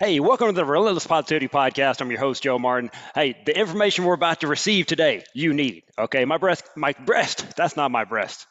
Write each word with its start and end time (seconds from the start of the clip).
Hey, 0.00 0.20
welcome 0.20 0.46
to 0.46 0.52
the 0.52 0.64
Relentless 0.64 1.08
Positivity 1.08 1.48
Podcast. 1.48 2.00
I'm 2.00 2.08
your 2.08 2.20
host, 2.20 2.44
Joe 2.44 2.56
Martin. 2.56 2.92
Hey, 3.16 3.36
the 3.44 3.58
information 3.58 4.04
we're 4.04 4.14
about 4.14 4.42
to 4.42 4.46
receive 4.46 4.86
today, 4.86 5.24
you 5.34 5.52
need. 5.52 5.82
Okay, 5.98 6.24
my 6.24 6.38
breast, 6.38 6.62
my 6.76 6.92
breast, 7.04 7.56
that's 7.56 7.76
not 7.76 7.90
my 7.90 8.04
breast. 8.04 8.46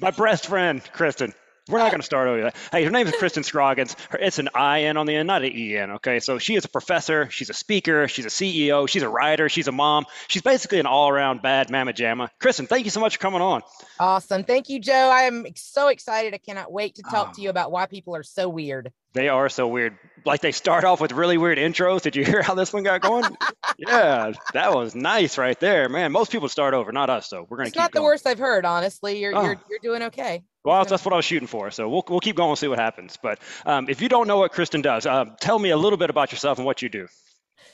My 0.00 0.12
breast 0.12 0.46
friend, 0.46 0.82
Kristen, 0.94 1.34
we're 1.68 1.78
not 1.78 1.90
going 1.90 2.00
to 2.00 2.06
start 2.06 2.28
over 2.28 2.44
that. 2.44 2.56
Hey, 2.72 2.84
her 2.84 2.90
name 2.90 3.06
is 3.06 3.14
Kristen 3.14 3.42
Scroggins. 3.42 3.96
It's 4.14 4.38
an 4.38 4.48
I-N 4.54 4.96
on 4.96 5.04
the 5.04 5.14
end, 5.14 5.26
not 5.26 5.42
an 5.42 5.52
E-N, 5.52 5.90
okay? 5.90 6.20
So 6.20 6.38
she 6.38 6.54
is 6.54 6.64
a 6.64 6.70
professor, 6.70 7.28
she's 7.28 7.50
a 7.50 7.54
speaker, 7.54 8.08
she's 8.08 8.24
a 8.24 8.30
CEO, 8.30 8.88
she's 8.88 9.02
a 9.02 9.10
writer, 9.10 9.50
she's 9.50 9.68
a 9.68 9.72
mom. 9.72 10.06
She's 10.28 10.40
basically 10.40 10.80
an 10.80 10.86
all-around 10.86 11.42
bad 11.42 11.68
mamma 11.68 11.92
jamma. 11.92 12.30
Kristen, 12.38 12.66
thank 12.66 12.86
you 12.86 12.90
so 12.90 13.00
much 13.00 13.16
for 13.16 13.20
coming 13.20 13.42
on. 13.42 13.60
Awesome. 14.00 14.42
Thank 14.42 14.70
you, 14.70 14.80
Joe. 14.80 15.10
I 15.12 15.24
am 15.24 15.44
so 15.54 15.88
excited. 15.88 16.32
I 16.32 16.38
cannot 16.38 16.72
wait 16.72 16.94
to 16.94 17.02
talk 17.02 17.28
oh. 17.30 17.34
to 17.34 17.42
you 17.42 17.50
about 17.50 17.70
why 17.70 17.84
people 17.84 18.16
are 18.16 18.22
so 18.22 18.48
weird. 18.48 18.90
They 19.12 19.28
are 19.28 19.48
so 19.48 19.66
weird. 19.68 19.98
Like 20.24 20.40
they 20.40 20.52
start 20.52 20.84
off 20.84 21.00
with 21.00 21.12
really 21.12 21.38
weird 21.38 21.58
intros. 21.58 22.02
Did 22.02 22.16
you 22.16 22.24
hear 22.24 22.42
how 22.42 22.54
this 22.54 22.72
one 22.72 22.82
got 22.82 23.00
going? 23.00 23.24
yeah, 23.78 24.32
that 24.52 24.74
was 24.74 24.94
nice 24.94 25.38
right 25.38 25.58
there, 25.58 25.88
man. 25.88 26.12
Most 26.12 26.30
people 26.30 26.48
start 26.48 26.74
over, 26.74 26.92
not 26.92 27.08
us 27.08 27.28
though. 27.28 27.46
We're 27.48 27.58
gonna. 27.58 27.68
It's 27.68 27.76
not 27.76 27.92
the 27.92 28.02
worst 28.02 28.26
I've 28.26 28.38
heard, 28.38 28.64
honestly. 28.64 29.20
You're 29.20 29.34
oh. 29.34 29.42
you're 29.42 29.56
you're 29.70 29.78
doing 29.82 30.02
okay. 30.04 30.42
Well, 30.64 30.84
that's 30.84 31.04
what 31.04 31.14
I 31.14 31.16
was 31.16 31.24
shooting 31.24 31.48
for. 31.48 31.70
So 31.70 31.88
we'll 31.88 32.04
we'll 32.08 32.20
keep 32.20 32.36
going 32.36 32.50
and 32.50 32.58
see 32.58 32.68
what 32.68 32.78
happens. 32.78 33.16
But 33.22 33.38
um, 33.64 33.88
if 33.88 34.02
you 34.02 34.08
don't 34.08 34.28
know 34.28 34.38
what 34.38 34.52
Kristen 34.52 34.82
does, 34.82 35.06
uh, 35.06 35.24
tell 35.40 35.58
me 35.58 35.70
a 35.70 35.76
little 35.76 35.96
bit 35.96 36.10
about 36.10 36.30
yourself 36.30 36.58
and 36.58 36.66
what 36.66 36.82
you 36.82 36.88
do. 36.88 37.06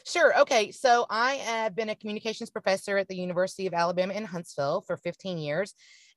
Sure. 0.06 0.38
Okay. 0.40 0.70
So 0.70 1.06
I 1.08 1.34
have 1.34 1.74
been 1.74 1.88
a 1.88 1.94
communications 1.94 2.50
professor 2.50 2.98
at 2.98 3.08
the 3.08 3.16
University 3.16 3.66
of 3.66 3.74
Alabama 3.74 4.12
in 4.12 4.24
Huntsville 4.24 4.82
for 4.86 4.96
15 4.98 5.38
years 5.38 5.74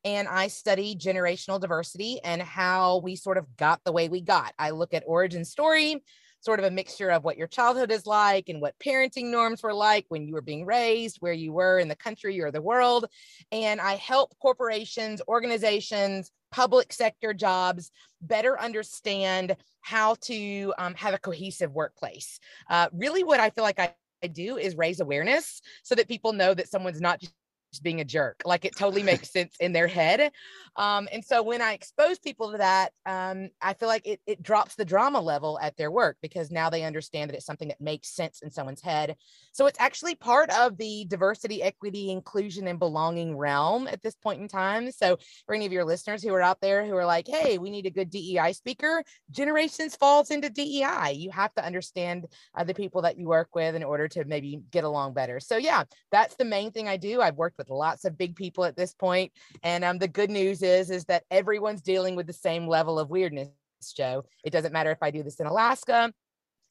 and 0.07 0.25
I 0.25 0.47
study 0.47 0.95
generational 0.95 1.59
diversity 1.59 2.21
and 2.23 2.41
how 2.41 2.99
we 2.99 3.17
sort 3.17 3.37
of 3.37 3.57
got 3.57 3.83
the 3.83 3.91
way 3.91 4.07
we 4.07 4.21
got. 4.21 4.53
I 4.57 4.69
look 4.69 4.93
at 4.93 5.03
origin 5.05 5.43
story, 5.43 6.01
sort 6.39 6.59
of 6.59 6.65
a 6.65 6.71
mixture 6.71 7.09
of 7.09 7.25
what 7.25 7.35
your 7.35 7.47
childhood 7.47 7.91
is 7.91 8.05
like 8.05 8.47
and 8.47 8.61
what 8.61 8.79
parenting 8.79 9.31
norms 9.31 9.61
were 9.61 9.73
like 9.73 10.05
when 10.07 10.25
you 10.25 10.33
were 10.33 10.41
being 10.41 10.65
raised, 10.65 11.17
where 11.19 11.33
you 11.33 11.51
were 11.51 11.77
in 11.79 11.89
the 11.89 11.95
country 11.95 12.39
or 12.41 12.51
the 12.51 12.61
world. 12.61 13.07
And 13.51 13.81
I 13.81 13.95
help 13.95 14.33
corporations, 14.39 15.21
organizations, 15.27 16.31
public 16.53 16.93
sector 16.93 17.33
jobs 17.33 17.91
better 18.21 18.57
understand 18.61 19.57
how 19.81 20.15
to 20.21 20.73
um, 20.77 20.95
have 20.95 21.15
a 21.15 21.19
cohesive 21.19 21.73
workplace. 21.73 22.39
Uh, 22.69 22.87
really, 22.93 23.25
what 23.25 23.41
I 23.41 23.49
feel 23.49 23.65
like 23.65 23.77
I 23.79 23.93
I 24.23 24.27
do 24.27 24.57
is 24.57 24.75
raise 24.75 24.99
awareness 24.99 25.61
so 25.83 25.93
that 25.93 26.07
people 26.07 26.33
know 26.33 26.53
that 26.53 26.69
someone's 26.69 27.01
not 27.01 27.19
just 27.19 27.33
being 27.81 28.01
a 28.01 28.05
jerk. 28.05 28.41
Like 28.45 28.65
it 28.65 28.75
totally 28.75 29.03
makes 29.03 29.31
sense 29.31 29.55
in 29.59 29.73
their 29.73 29.87
head. 29.87 30.31
Um, 30.75 31.07
and 31.11 31.23
so 31.23 31.41
when 31.43 31.61
I 31.61 31.73
expose 31.73 32.19
people 32.19 32.51
to 32.51 32.57
that, 32.59 32.91
um, 33.05 33.49
I 33.61 33.73
feel 33.73 33.89
like 33.89 34.05
it, 34.05 34.21
it 34.27 34.43
drops 34.43 34.75
the 34.75 34.85
drama 34.85 35.19
level 35.19 35.59
at 35.61 35.75
their 35.75 35.91
work 35.91 36.17
because 36.21 36.51
now 36.51 36.69
they 36.69 36.83
understand 36.83 37.29
that 37.29 37.35
it's 37.35 37.45
something 37.45 37.67
that 37.69 37.81
makes 37.81 38.15
sense 38.15 38.41
in 38.41 38.51
someone's 38.51 38.81
head. 38.81 39.15
So 39.53 39.65
it's 39.65 39.79
actually 39.79 40.15
part 40.15 40.51
of 40.51 40.77
the 40.77 41.05
diversity, 41.07 41.63
equity, 41.63 42.11
inclusion, 42.11 42.67
and 42.67 42.77
belonging 42.79 43.35
realm 43.35 43.87
at 43.87 44.01
this 44.03 44.15
point 44.15 44.41
in 44.41 44.47
time. 44.47 44.91
So 44.91 45.17
for 45.45 45.55
any 45.55 45.65
of 45.65 45.71
your 45.71 45.85
listeners 45.85 46.23
who 46.23 46.33
are 46.33 46.41
out 46.41 46.61
there 46.61 46.85
who 46.85 46.95
are 46.95 47.05
like, 47.05 47.27
hey, 47.27 47.57
we 47.57 47.69
need 47.69 47.85
a 47.85 47.91
good 47.91 48.09
DEI 48.09 48.53
speaker, 48.53 49.03
generations 49.31 49.95
falls 49.95 50.31
into 50.31 50.49
DEI. 50.49 51.13
You 51.15 51.31
have 51.31 51.53
to 51.55 51.65
understand 51.65 52.27
uh, 52.55 52.63
the 52.63 52.73
people 52.73 53.01
that 53.01 53.17
you 53.17 53.25
work 53.25 53.49
with 53.55 53.75
in 53.75 53.83
order 53.83 54.07
to 54.09 54.25
maybe 54.25 54.61
get 54.71 54.83
along 54.83 55.13
better. 55.13 55.39
So 55.39 55.57
yeah, 55.57 55.83
that's 56.11 56.35
the 56.35 56.45
main 56.45 56.71
thing 56.71 56.87
I 56.87 56.97
do. 56.97 57.21
I've 57.21 57.35
worked 57.35 57.56
with 57.57 57.69
lots 57.69 58.05
of 58.05 58.17
big 58.17 58.35
people 58.35 58.63
at 58.65 58.75
this 58.75 58.93
point. 58.93 59.31
And 59.63 59.83
um, 59.83 59.97
the 59.97 60.07
good 60.07 60.29
news 60.29 60.61
is, 60.61 60.89
is 60.89 61.05
that 61.05 61.23
everyone's 61.31 61.81
dealing 61.81 62.15
with 62.15 62.27
the 62.27 62.33
same 62.33 62.67
level 62.67 62.99
of 62.99 63.09
weirdness, 63.09 63.49
Joe. 63.95 64.25
It 64.43 64.51
doesn't 64.51 64.73
matter 64.73 64.91
if 64.91 65.01
I 65.01 65.11
do 65.11 65.23
this 65.23 65.39
in 65.39 65.47
Alaska 65.47 66.13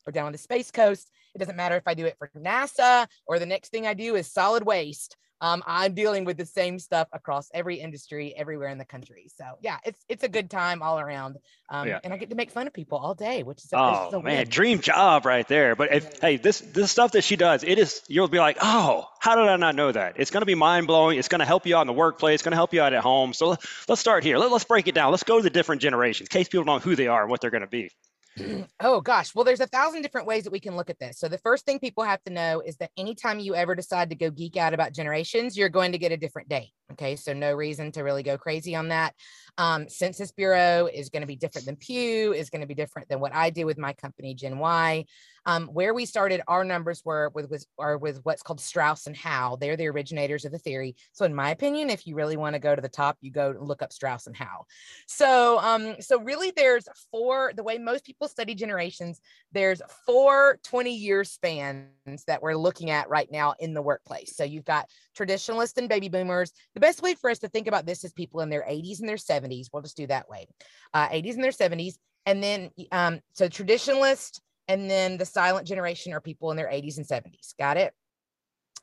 or 0.07 0.13
down 0.13 0.27
on 0.27 0.33
the 0.33 0.39
Space 0.39 0.71
Coast. 0.71 1.11
It 1.35 1.39
doesn't 1.39 1.57
matter 1.57 1.77
if 1.77 1.87
I 1.87 1.95
do 1.95 2.07
it 2.07 2.17
for 2.19 2.31
NASA 2.37 3.07
or 3.27 3.39
the 3.39 3.47
next 3.47 3.71
thing 3.71 3.87
I 3.87 3.95
do 3.95 4.17
is 4.17 4.33
solid 4.33 4.65
waste 4.65 5.17
um, 5.41 5.63
I'm 5.67 5.95
dealing 5.95 6.25
with 6.25 6.37
the 6.37 6.47
same 6.47 6.79
stuff 6.79 7.09
across 7.13 7.51
every 7.53 7.77
industry 7.77 8.35
everywhere 8.37 8.69
in 8.69 8.79
the 8.79 8.85
country. 8.85 9.31
So 9.37 9.45
yeah, 9.61 9.79
it's 9.85 10.03
it's 10.09 10.25
a 10.25 10.29
good 10.29 10.51
time 10.51 10.83
all 10.83 10.99
around, 10.99 11.37
um, 11.69 11.89
yeah. 11.89 12.01
and 12.03 12.13
I 12.13 12.17
get 12.17 12.31
to 12.31 12.37
make 12.37 12.51
fun 12.51 12.67
of 12.67 12.73
people 12.73 12.99
all 12.99 13.15
day, 13.15 13.43
which 13.43 13.59
is 13.59 13.71
oh 13.73 14.17
is 14.17 14.25
man, 14.25 14.47
dream 14.49 14.81
job 14.81 15.27
right 15.27 15.47
there. 15.47 15.77
But 15.77 15.93
if 15.93 16.05
yeah. 16.05 16.19
hey, 16.21 16.37
this 16.37 16.61
this 16.61 16.91
stuff 16.91 17.13
that 17.13 17.23
she 17.23 17.37
does, 17.37 17.65
it 17.65 17.79
is 17.79 18.03
you'll 18.09 18.29
be 18.29 18.39
like, 18.39 18.59
oh, 18.63 19.07
how 19.21 19.37
did 19.37 19.49
I 19.49 19.57
not 19.57 19.75
know 19.75 19.93
that? 19.93 20.15
It's 20.17 20.31
going 20.31 20.43
to 20.43 20.47
be 20.47 20.55
mind 20.55 20.87
blowing. 20.87 21.19
It's 21.19 21.29
going 21.29 21.41
to 21.41 21.47
help 21.47 21.67
you 21.67 21.77
out 21.77 21.83
in 21.83 21.87
the 21.89 21.93
workplace. 21.93 22.35
It's 22.35 22.43
going 22.43 22.53
to 22.53 22.57
help 22.57 22.73
you 22.73 22.81
out 22.81 22.95
at 22.95 23.03
home. 23.03 23.33
So 23.33 23.57
let's 23.89 24.01
start 24.01 24.25
here. 24.25 24.39
Let, 24.39 24.51
let's 24.51 24.65
break 24.65 24.89
it 24.89 24.95
down. 24.95 25.11
Let's 25.11 25.25
go 25.25 25.37
to 25.37 25.43
the 25.43 25.51
different 25.51 25.83
generations, 25.83 26.29
in 26.29 26.39
case 26.39 26.49
people 26.49 26.65
don't 26.65 26.77
know 26.77 26.81
who 26.81 26.97
they 26.97 27.09
are 27.09 27.23
and 27.23 27.31
what 27.31 27.41
they're 27.41 27.51
going 27.51 27.63
to 27.63 27.67
be. 27.67 27.91
Oh 28.81 29.01
gosh. 29.01 29.35
Well, 29.35 29.45
there's 29.45 29.61
a 29.61 29.67
thousand 29.67 30.03
different 30.03 30.27
ways 30.27 30.45
that 30.45 30.53
we 30.53 30.61
can 30.61 30.77
look 30.77 30.91
at 30.91 30.99
this. 30.99 31.19
So 31.19 31.29
the 31.29 31.39
first 31.39 31.65
thing 31.65 31.79
people 31.79 32.05
have 32.05 32.23
to 32.25 32.33
know 32.33 32.61
is 32.61 32.77
that 32.77 32.91
anytime 32.97 33.39
you 33.39 33.55
ever 33.55 33.75
decide 33.75 34.11
to 34.11 34.17
go 34.17 34.31
geek 34.31 34.57
out 34.57 34.75
about 34.75 34.93
generations, 34.93 35.57
you're 35.57 35.69
going 35.69 35.93
to 35.93 35.99
get 35.99 36.13
a 36.13 36.17
different 36.17 36.49
date. 36.49 36.73
Okay. 36.93 37.17
So 37.17 37.33
no 37.33 37.55
reason 37.55 37.93
to 37.93 38.03
really 38.03 38.23
go 38.23 38.37
crazy 38.37 38.75
on 38.75 38.89
that. 38.89 39.15
Um, 39.59 39.89
Census 39.89 40.31
Bureau 40.33 40.89
is 40.93 41.09
going 41.09 41.23
to 41.23 41.27
be 41.27 41.37
different 41.37 41.67
than 41.67 41.77
Pew, 41.77 42.33
is 42.33 42.51
going 42.51 42.61
to 42.61 42.67
be 42.67 42.75
different 42.75 43.09
than 43.09 43.21
what 43.21 43.35
I 43.35 43.51
do 43.51 43.67
with 43.67 43.79
my 43.79 43.95
company, 43.95 44.35
Gen 44.35 44.59
Y. 44.59 45.07
Um, 45.47 45.69
where 45.69 45.95
we 45.95 46.07
started, 46.07 46.43
our 46.49 46.65
numbers 46.65 47.03
were 47.05 47.31
with 47.35 47.51
was 47.51 47.67
are 47.79 47.97
with 47.97 48.21
what's 48.25 48.43
called 48.43 48.61
Strauss 48.61 49.07
and 49.07 49.17
Howe. 49.17 49.57
They're 49.57 49.77
the 49.77 49.87
originators 49.87 50.45
of 50.45 50.53
the 50.53 50.59
theory. 50.59 50.97
So, 51.13 51.25
in 51.25 51.35
my 51.35 51.51
opinion, 51.51 51.89
if 51.89 52.07
you 52.07 52.17
really 52.17 52.37
want 52.37 52.55
to 52.55 52.61
go 52.61 52.75
to 52.75 52.83
the 52.83 52.89
top, 52.89 53.17
you 53.21 53.31
go 53.31 53.55
look 53.59 53.83
up 53.83 53.93
Strauss 53.93 54.27
and 54.27 54.37
Howe. 54.37 54.65
So, 55.07 55.59
um, 55.61 55.97
so 56.01 56.21
really, 56.21 56.53
there's 56.55 56.89
four. 57.11 57.53
The 57.55 57.63
way 57.63 57.79
most 57.79 58.05
people 58.05 58.29
study 58.29 58.55
generations, 58.55 59.21
there's 59.53 59.81
four 60.05 60.59
20 60.65 60.95
year 60.95 61.25
spans 61.25 62.25
that 62.27 62.43
we're 62.43 62.57
looking 62.57 62.91
at 62.91 63.09
right 63.09 63.31
now 63.31 63.55
in 63.59 63.75
the 63.75 63.83
workplace. 63.83 64.37
So 64.37 64.45
you've 64.45 64.65
got 64.65 64.89
traditionalists 65.15 65.79
and 65.79 65.89
baby 65.89 66.09
boomers. 66.09 66.53
The 66.75 66.81
best 66.81 67.03
way 67.03 67.15
for 67.15 67.31
us 67.31 67.39
to 67.41 67.49
think 67.49 67.67
about 67.67 67.87
this 67.87 68.05
is 68.05 68.13
people 68.13 68.41
in 68.41 68.51
their 68.51 68.63
80s 68.63 69.01
and 69.01 69.09
their 69.09 69.17
70s. 69.17 69.69
We'll 69.73 69.83
just 69.83 69.97
do 69.97 70.07
that 70.09 70.29
way. 70.29 70.47
Uh, 70.93 71.09
80s 71.09 71.35
and 71.35 71.45
their 71.45 71.53
70s. 71.53 71.95
And 72.27 72.43
then, 72.43 72.71
um, 72.91 73.21
so 73.33 73.49
traditionalist, 73.49 74.41
and 74.69 74.91
then 74.91 75.17
the 75.17 75.25
silent 75.25 75.67
generation 75.67 76.13
are 76.13 76.21
people 76.21 76.51
in 76.51 76.57
their 76.57 76.69
80s 76.69 76.97
and 76.97 77.07
70s. 77.07 77.55
Got 77.59 77.77
it? 77.77 77.93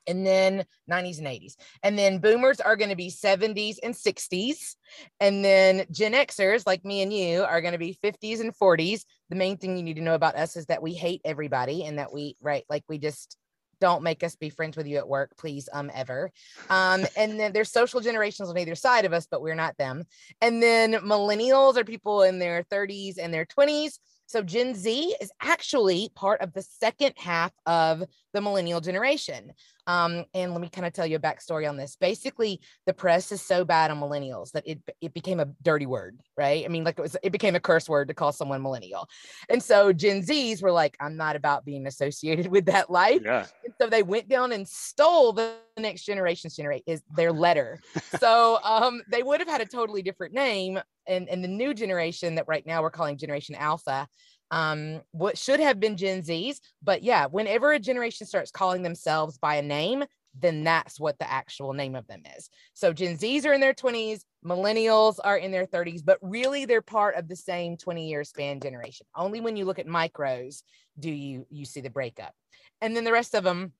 And 0.06 0.26
then 0.26 0.66
90s 0.92 1.20
and 1.20 1.28
80s. 1.28 1.56
And 1.82 1.98
then 1.98 2.20
boomers 2.20 2.60
are 2.60 2.76
going 2.76 2.90
to 2.90 2.96
be 2.96 3.10
70s 3.10 3.78
and 3.82 3.94
60s. 3.94 4.76
And 5.20 5.44
then 5.46 5.86
Gen 5.92 6.14
Xers, 6.14 6.68
like 6.68 6.84
me 6.84 7.02
and 7.02 7.14
you, 7.14 7.44
are 7.44 7.62
going 7.62 7.72
to 7.72 7.78
be 7.78 7.98
50s 8.04 8.42
and 8.42 8.54
40s. 8.58 9.06
The 9.30 9.36
main 9.36 9.58
thing 9.58 9.78
you 9.78 9.84
need 9.84 9.96
to 9.96 10.02
know 10.02 10.16
about 10.16 10.36
us 10.36 10.58
is 10.58 10.66
that 10.66 10.84
we 10.84 10.94
hate 10.94 11.22
everybody 11.24 11.86
and 11.86 12.00
that 12.00 12.14
we, 12.14 12.36
right, 12.42 12.66
like 12.70 12.84
we 12.90 12.98
just 12.98 13.38
don't 13.80 14.04
make 14.04 14.24
us 14.24 14.36
be 14.36 14.50
friends 14.50 14.78
with 14.78 14.88
you 14.88 14.98
at 14.98 15.08
work, 15.08 15.36
please, 15.38 15.68
um, 15.74 15.92
ever. 15.94 16.32
Um, 16.70 17.06
and 17.18 17.40
then 17.40 17.54
there's 17.54 17.72
social 17.72 18.02
generations 18.02 18.50
on 18.50 18.58
either 18.58 18.76
side 18.76 19.06
of 19.06 19.14
us, 19.14 19.28
but 19.30 19.42
we're 19.42 19.56
not 19.56 19.78
them. 19.78 20.04
And 20.42 20.62
then 20.62 20.94
millennials 20.94 21.78
are 21.78 21.84
people 21.84 22.24
in 22.24 22.40
their 22.40 22.64
30s 22.64 23.18
and 23.18 23.34
their 23.34 23.46
20s 23.46 24.00
so 24.34 24.42
Gen 24.42 24.74
Z 24.74 25.16
is 25.22 25.32
actually 25.44 26.10
part 26.16 26.42
of 26.42 26.54
the 26.54 26.64
second 26.64 27.14
half 27.18 27.52
of 27.68 28.04
the 28.34 28.42
millennial 28.42 28.82
generation. 28.82 29.54
Um, 29.86 30.26
and 30.34 30.54
let 30.54 30.62
me 30.62 30.70
kind 30.70 30.88
of 30.88 30.94
tell 30.94 31.06
you 31.06 31.18
a 31.18 31.20
backstory 31.20 31.70
on 31.70 31.78
this. 31.78 31.96
Basically, 31.96 32.60
the 32.88 32.94
press 32.94 33.32
is 33.32 33.44
so 33.44 33.64
bad 33.64 33.92
on 33.92 34.00
millennials 34.00 34.52
that 34.54 34.64
it 34.66 34.80
it 35.02 35.14
became 35.14 35.40
a 35.40 35.46
dirty 35.62 35.86
word, 35.86 36.20
right? 36.36 36.66
I 36.66 36.68
mean, 36.68 36.84
like 36.84 36.98
it 36.98 37.02
was 37.04 37.16
it 37.22 37.30
became 37.32 37.54
a 37.54 37.60
curse 37.60 37.88
word 37.88 38.08
to 38.08 38.16
call 38.16 38.32
someone 38.32 38.64
millennial. 38.64 39.08
And 39.50 39.62
so 39.62 39.94
Gen 39.94 40.24
Zs 40.24 40.64
were 40.64 40.72
like, 40.72 40.98
I'm 41.00 41.16
not 41.16 41.36
about 41.36 41.64
being 41.64 41.86
associated 41.86 42.48
with 42.48 42.66
that 42.66 42.90
life. 42.90 43.22
Yeah. 43.24 43.46
And 43.64 43.74
so 43.80 43.88
they 43.88 44.02
went 44.02 44.30
down 44.30 44.52
and 44.52 44.68
stole 44.68 45.32
the 45.34 45.54
next 45.78 46.06
generation's 46.06 46.56
generate 46.56 46.84
is 46.88 47.04
their 47.16 47.32
letter. 47.32 47.78
so 48.20 48.58
um, 48.64 49.04
they 49.12 49.22
would 49.22 49.42
have 49.42 49.50
had 49.50 49.62
a 49.62 49.66
totally 49.66 50.02
different 50.02 50.34
name. 50.34 50.80
And, 51.08 51.28
and 51.30 51.44
the 51.44 51.50
new 51.50 51.74
generation 51.74 52.36
that 52.36 52.48
right 52.48 52.66
now 52.66 52.82
we're 52.82 52.90
calling 52.92 53.18
Generation 53.18 53.56
Alpha 53.56 54.08
um, 54.52 55.02
what 55.12 55.38
should 55.38 55.60
have 55.60 55.80
been 55.80 55.98
Gen 55.98 56.22
Zs. 56.22 56.60
But 56.84 57.02
yeah, 57.02 57.26
whenever 57.26 57.72
a 57.72 57.80
generation 57.80 58.28
starts 58.28 58.52
calling 58.52 58.84
themselves 58.84 59.40
by 59.40 59.56
a 59.56 59.62
name, 59.64 60.04
then 60.40 60.64
that's 60.64 61.00
what 61.00 61.18
the 61.18 61.30
actual 61.30 61.74
name 61.74 61.96
of 61.96 62.08
them 62.08 62.22
is. 62.38 62.50
So 62.74 62.94
Gen 62.94 63.18
Zs 63.18 63.46
are 63.46 63.54
in 63.54 63.62
their 63.62 63.74
20s, 63.74 64.22
millennials 64.46 65.18
are 65.24 65.38
in 65.38 65.52
their 65.52 65.66
30s, 65.66 66.04
but 66.06 66.20
really 66.22 66.66
they're 66.66 66.82
part 66.82 67.16
of 67.16 67.28
the 67.28 67.36
same 67.36 67.78
20 67.78 68.08
year 68.08 68.24
span 68.24 68.60
generation. 68.60 69.08
Only 69.16 69.42
when 69.42 69.56
you 69.56 69.66
look 69.66 69.80
at 69.80 69.88
micros 69.88 70.62
do 71.00 71.10
you 71.10 71.48
you 71.50 71.66
see 71.66 71.82
the 71.82 71.90
breakup. 71.90 72.34
And 72.82 72.96
then 72.96 73.04
the 73.04 73.12
rest 73.12 73.34
of 73.34 73.44
them 73.44 73.74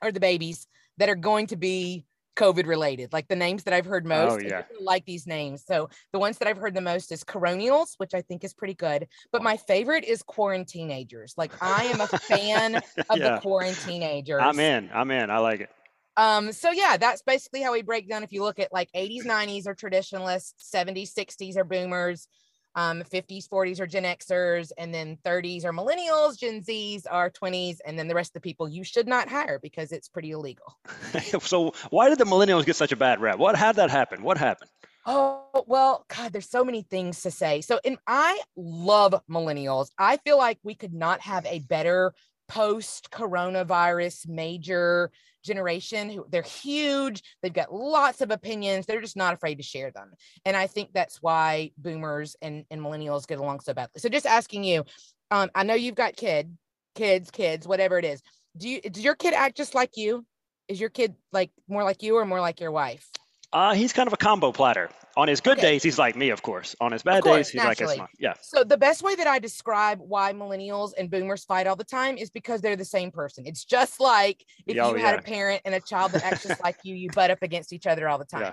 are 0.00 0.12
the 0.12 0.20
babies 0.20 0.66
that 0.98 1.08
are 1.08 1.16
going 1.16 1.48
to 1.48 1.56
be 1.56 2.04
COVID 2.36 2.66
related, 2.66 3.12
like 3.12 3.28
the 3.28 3.36
names 3.36 3.64
that 3.64 3.74
I've 3.74 3.84
heard 3.84 4.06
most. 4.06 4.32
Oh, 4.32 4.38
yeah. 4.46 4.62
like 4.80 5.04
these 5.04 5.26
names. 5.26 5.64
So 5.66 5.88
the 6.12 6.18
ones 6.18 6.38
that 6.38 6.48
I've 6.48 6.56
heard 6.56 6.74
the 6.74 6.80
most 6.80 7.12
is 7.12 7.24
coronials, 7.24 7.94
which 7.98 8.14
I 8.14 8.22
think 8.22 8.44
is 8.44 8.54
pretty 8.54 8.74
good. 8.74 9.06
But 9.30 9.42
my 9.42 9.56
favorite 9.56 10.04
is 10.04 10.22
quarantinagers. 10.22 11.34
Like 11.36 11.52
I 11.62 11.84
am 11.84 12.00
a 12.00 12.06
fan 12.06 12.76
of 13.10 13.18
yeah. 13.18 13.36
the 13.36 13.40
quarantinagers. 13.42 14.42
I'm 14.42 14.60
in. 14.60 14.90
I'm 14.92 15.10
in. 15.10 15.30
I 15.30 15.38
like 15.38 15.60
it. 15.60 15.70
Um, 16.16 16.52
so 16.52 16.70
yeah, 16.70 16.96
that's 16.98 17.22
basically 17.22 17.62
how 17.62 17.72
we 17.72 17.82
break 17.82 18.08
down. 18.08 18.22
If 18.22 18.32
you 18.32 18.42
look 18.42 18.58
at 18.58 18.72
like 18.72 18.90
80s, 18.94 19.24
90s 19.24 19.66
are 19.66 19.74
traditionalists, 19.74 20.70
70s, 20.74 21.14
60s 21.14 21.56
are 21.56 21.64
boomers, 21.64 22.28
Um, 22.74 23.02
50s, 23.02 23.48
40s 23.48 23.80
are 23.80 23.86
Gen 23.86 24.04
Xers, 24.04 24.70
and 24.78 24.94
then 24.94 25.18
30s 25.24 25.64
are 25.64 25.72
millennials, 25.72 26.38
Gen 26.38 26.62
Zs 26.62 27.04
are 27.10 27.30
20s, 27.30 27.78
and 27.86 27.98
then 27.98 28.08
the 28.08 28.14
rest 28.14 28.30
of 28.30 28.34
the 28.34 28.40
people 28.40 28.68
you 28.68 28.82
should 28.82 29.06
not 29.06 29.28
hire 29.28 29.58
because 29.58 29.92
it's 29.92 30.08
pretty 30.08 30.30
illegal. 30.30 30.78
so 31.40 31.74
why 31.90 32.08
did 32.08 32.18
the 32.18 32.24
millennials 32.24 32.64
get 32.64 32.76
such 32.76 32.92
a 32.92 32.96
bad 32.96 33.20
rap? 33.20 33.38
What 33.38 33.56
had 33.56 33.76
that 33.76 33.90
happen? 33.90 34.22
What 34.22 34.38
happened? 34.38 34.70
Oh, 35.04 35.64
well, 35.66 36.06
God, 36.08 36.32
there's 36.32 36.48
so 36.48 36.64
many 36.64 36.82
things 36.82 37.22
to 37.22 37.30
say. 37.30 37.60
So, 37.60 37.80
and 37.84 37.98
I 38.06 38.40
love 38.56 39.14
millennials. 39.28 39.90
I 39.98 40.18
feel 40.18 40.38
like 40.38 40.58
we 40.62 40.74
could 40.74 40.94
not 40.94 41.20
have 41.22 41.44
a 41.46 41.58
better 41.58 42.14
post 42.48 43.10
coronavirus 43.10 44.28
major 44.28 45.10
generation 45.42 46.10
who 46.10 46.26
they're 46.30 46.42
huge 46.42 47.22
they've 47.42 47.52
got 47.52 47.72
lots 47.72 48.20
of 48.20 48.30
opinions 48.30 48.86
they're 48.86 49.00
just 49.00 49.16
not 49.16 49.34
afraid 49.34 49.56
to 49.56 49.62
share 49.62 49.90
them. 49.90 50.12
And 50.44 50.56
i 50.56 50.66
think 50.66 50.90
that's 50.92 51.22
why 51.22 51.70
boomers 51.78 52.36
and, 52.42 52.64
and 52.70 52.80
millennials 52.80 53.26
get 53.26 53.38
along 53.38 53.60
so 53.60 53.74
badly. 53.74 54.00
So 54.00 54.08
just 54.08 54.26
asking 54.26 54.64
you 54.64 54.84
um, 55.30 55.50
i 55.54 55.62
know 55.62 55.74
you've 55.74 55.94
got 55.94 56.16
kid 56.16 56.56
kids 56.94 57.30
kids 57.30 57.66
whatever 57.66 57.98
it 57.98 58.04
is. 58.04 58.22
Do 58.56 58.68
you 58.68 58.80
does 58.80 59.04
your 59.04 59.14
kid 59.14 59.34
act 59.34 59.56
just 59.56 59.74
like 59.74 59.96
you? 59.96 60.24
Is 60.68 60.80
your 60.80 60.90
kid 60.90 61.14
like 61.32 61.50
more 61.68 61.84
like 61.84 62.02
you 62.02 62.16
or 62.16 62.24
more 62.24 62.40
like 62.40 62.60
your 62.60 62.70
wife? 62.70 63.08
Uh, 63.52 63.74
he's 63.74 63.92
kind 63.92 64.06
of 64.06 64.12
a 64.12 64.16
combo 64.16 64.52
platter. 64.52 64.90
On 65.16 65.28
his 65.28 65.40
good 65.40 65.58
Okay. 65.58 65.72
days, 65.72 65.82
he's 65.82 65.98
like 65.98 66.16
me, 66.16 66.30
of 66.30 66.42
course. 66.42 66.74
On 66.80 66.90
his 66.92 67.02
bad 67.02 67.22
course, 67.22 67.36
days, 67.36 67.50
he's 67.50 67.58
like 67.58 67.78
naturally. 67.78 67.98
mom. 67.98 68.08
Yeah. 68.18 68.34
So 68.40 68.64
the 68.64 68.78
best 68.78 69.02
way 69.02 69.14
that 69.14 69.26
I 69.26 69.38
describe 69.38 70.00
why 70.00 70.32
millennials 70.32 70.92
and 70.96 71.10
boomers 71.10 71.44
fight 71.44 71.66
all 71.66 71.76
the 71.76 71.84
time 71.84 72.16
is 72.16 72.30
because 72.30 72.60
they're 72.60 72.76
the 72.76 72.84
same 72.84 73.10
person. 73.10 73.46
It's 73.46 73.64
just 73.64 74.00
like 74.00 74.44
if 74.66 74.78
oh, 74.78 74.94
you 74.94 74.96
had 74.96 75.18
a 75.18 75.22
parent 75.22 75.62
and 75.64 75.74
a 75.74 75.80
child 75.80 76.12
that 76.12 76.24
acts 76.24 76.42
just 76.42 76.62
like 76.62 76.76
you, 76.82 76.94
you 76.94 77.10
butt 77.10 77.30
up 77.30 77.42
against 77.42 77.72
each 77.72 77.86
other 77.86 78.08
all 78.08 78.18
the 78.18 78.24
time. 78.24 78.42
Yeah. 78.42 78.52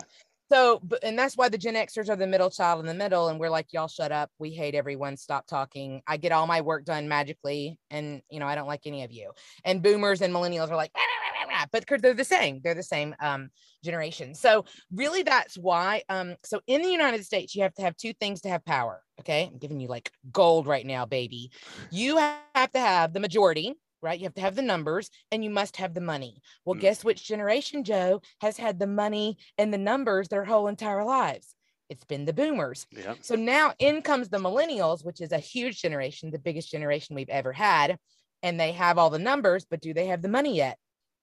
So, 0.51 0.81
and 1.04 1.18
that's 1.18 1.38
why 1.38 1.50
the 1.50 1.57
Gen 1.57 1.75
Xers 1.75 2.10
are 2.10 2.16
the 2.16 2.25
middle 2.25 2.50
child 2.50 2.80
in 2.80 2.88
the 2.88 2.94
middle, 2.94 3.28
and 3.28 3.40
we're 3.40 3.51
like, 3.51 3.72
y'all 3.72 3.88
shut 3.88 4.12
up. 4.12 4.31
We 4.40 4.50
hate 4.50 4.74
everyone. 4.74 5.16
Stop 5.16 5.46
talking. 5.46 6.01
I 6.07 6.18
get 6.18 6.31
all 6.31 6.48
my 6.48 6.62
work 6.62 6.86
done 6.86 7.07
magically, 7.07 7.78
and 7.92 8.22
you 8.31 8.40
know 8.40 8.48
I 8.48 8.56
don't 8.56 8.68
like 8.68 8.81
any 8.86 9.04
of 9.04 9.12
you. 9.12 9.31
And 9.63 9.84
boomers 9.84 10.22
and 10.22 10.34
millennials 10.34 10.72
are 10.72 10.75
like, 10.75 10.92
"Rah, 10.96 11.01
rah, 11.01 11.51
rah, 11.51 11.57
rah," 11.60 11.66
but 11.72 12.01
they're 12.01 12.16
the 12.16 12.24
same. 12.24 12.62
They're 12.63 12.74
the 12.74 12.81
same 12.81 13.16
um, 13.19 13.50
generation. 13.84 14.34
So 14.34 14.66
really, 14.92 15.22
that's 15.22 15.56
why. 15.56 16.01
Um, 16.10 16.36
so 16.44 16.62
in 16.66 16.81
the 16.81 16.90
United 16.90 17.24
States, 17.25 17.56
you 17.56 17.62
have 17.62 17.74
to 17.75 17.84
have 17.84 17.96
two 17.96 18.13
things 18.13 18.42
to 18.42 18.50
have 18.50 18.66
power. 18.66 19.01
Okay, 19.19 19.50
I'm 19.51 19.60
giving 19.60 19.80
you 19.80 19.88
like 19.88 20.12
gold 20.31 20.66
right 20.66 20.86
now, 20.86 21.06
baby. 21.06 21.51
You 21.92 22.18
have 22.18 22.72
to 22.72 22.80
have 22.80 23.13
the 23.13 23.19
majority. 23.19 23.75
Right, 24.01 24.18
you 24.19 24.24
have 24.25 24.36
to 24.36 24.42
have 24.42 24.56
the 24.56 24.62
numbers 24.62 25.10
and 25.31 25.44
you 25.44 25.50
must 25.50 25.78
have 25.78 25.94
the 25.94 26.01
money. 26.01 26.42
Well, 26.63 26.75
Mm. 26.75 26.81
guess 26.81 27.04
which 27.04 27.25
generation, 27.28 27.84
Joe, 27.84 28.22
has 28.42 28.57
had 28.57 28.80
the 28.80 28.88
money 28.88 29.38
and 29.57 29.74
the 29.74 29.78
numbers 29.78 30.30
their 30.30 30.46
whole 30.46 30.68
entire 30.68 31.04
lives? 31.04 31.54
It's 31.90 32.06
been 32.06 32.25
the 32.25 32.34
boomers. 32.34 32.86
Yeah. 32.92 33.16
So 33.22 33.36
now 33.36 33.74
in 33.80 34.01
comes 34.01 34.30
the 34.30 34.38
millennials, 34.38 35.04
which 35.04 35.19
is 35.22 35.31
a 35.31 35.40
huge 35.40 35.81
generation, 35.81 36.31
the 36.31 36.40
biggest 36.40 36.69
generation 36.72 37.16
we've 37.16 37.30
ever 37.30 37.51
had. 37.51 37.98
And 38.42 38.57
they 38.57 38.72
have 38.72 38.98
all 38.98 39.10
the 39.10 39.19
numbers, 39.19 39.66
but 39.66 39.81
do 39.81 39.94
they 39.94 40.06
have 40.06 40.22
the 40.22 40.30
money 40.30 40.56
yet? 40.56 40.78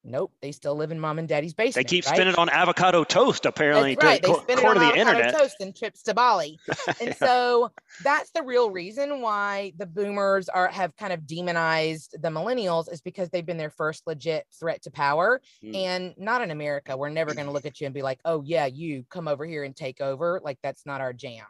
Nope. 0.09 0.33
They 0.41 0.53
still 0.53 0.77
live 0.77 0.93
in 0.93 1.01
mom 1.01 1.19
and 1.19 1.27
daddy's 1.27 1.53
basement. 1.53 1.87
They 1.87 1.97
keep 1.97 2.07
right? 2.07 2.15
spinning 2.15 2.37
on 2.37 2.49
avocado 2.49 3.03
toast, 3.03 3.45
apparently, 3.45 3.97
That's 3.97 4.05
right. 4.05 4.23
to 4.23 4.29
They 4.29 4.35
spend 4.55 4.61
it 4.61 4.65
on 4.67 4.75
the 4.77 4.85
avocado 4.85 5.01
internet. 5.11 5.35
toast 5.37 5.57
and 5.61 5.75
trips 5.77 6.03
to 6.05 6.15
Bali. 6.15 6.59
And 7.01 7.09
Yeah. 7.09 7.15
so 7.15 7.71
that's 8.05 8.31
the 8.31 8.43
real 8.43 8.71
reason 8.71 9.21
why 9.21 9.73
the 9.77 9.87
boomers 9.87 10.49
are 10.49 10.69
have 10.69 10.95
kind 10.97 11.13
of 11.13 11.27
demonized 11.27 12.15
the 12.23 12.29
millennials 12.29 12.91
is 12.91 13.01
because 13.01 13.29
they've 13.31 13.45
been 13.45 13.57
their 13.57 13.71
first 13.71 14.07
legit 14.07 14.47
threat 14.59 14.83
to 14.83 14.91
power. 14.91 15.41
Mm. 15.65 15.75
And 15.77 16.15
not 16.17 16.41
in 16.43 16.51
America. 16.53 16.97
We're 16.97 17.09
never 17.09 17.35
going 17.35 17.47
to 17.47 17.53
look 17.53 17.67
at 17.67 17.81
you 17.81 17.87
and 17.87 17.95
be 17.95 18.03
like, 18.03 18.21
oh 18.25 18.43
yeah, 18.43 18.67
you 18.67 19.05
come 19.11 19.27
over 19.27 19.45
here 19.45 19.65
and 19.65 19.75
take 19.75 20.01
over. 20.01 20.41
Like 20.43 20.59
that's 20.63 20.87
not 20.87 21.01
our 21.01 21.13
jam. 21.13 21.45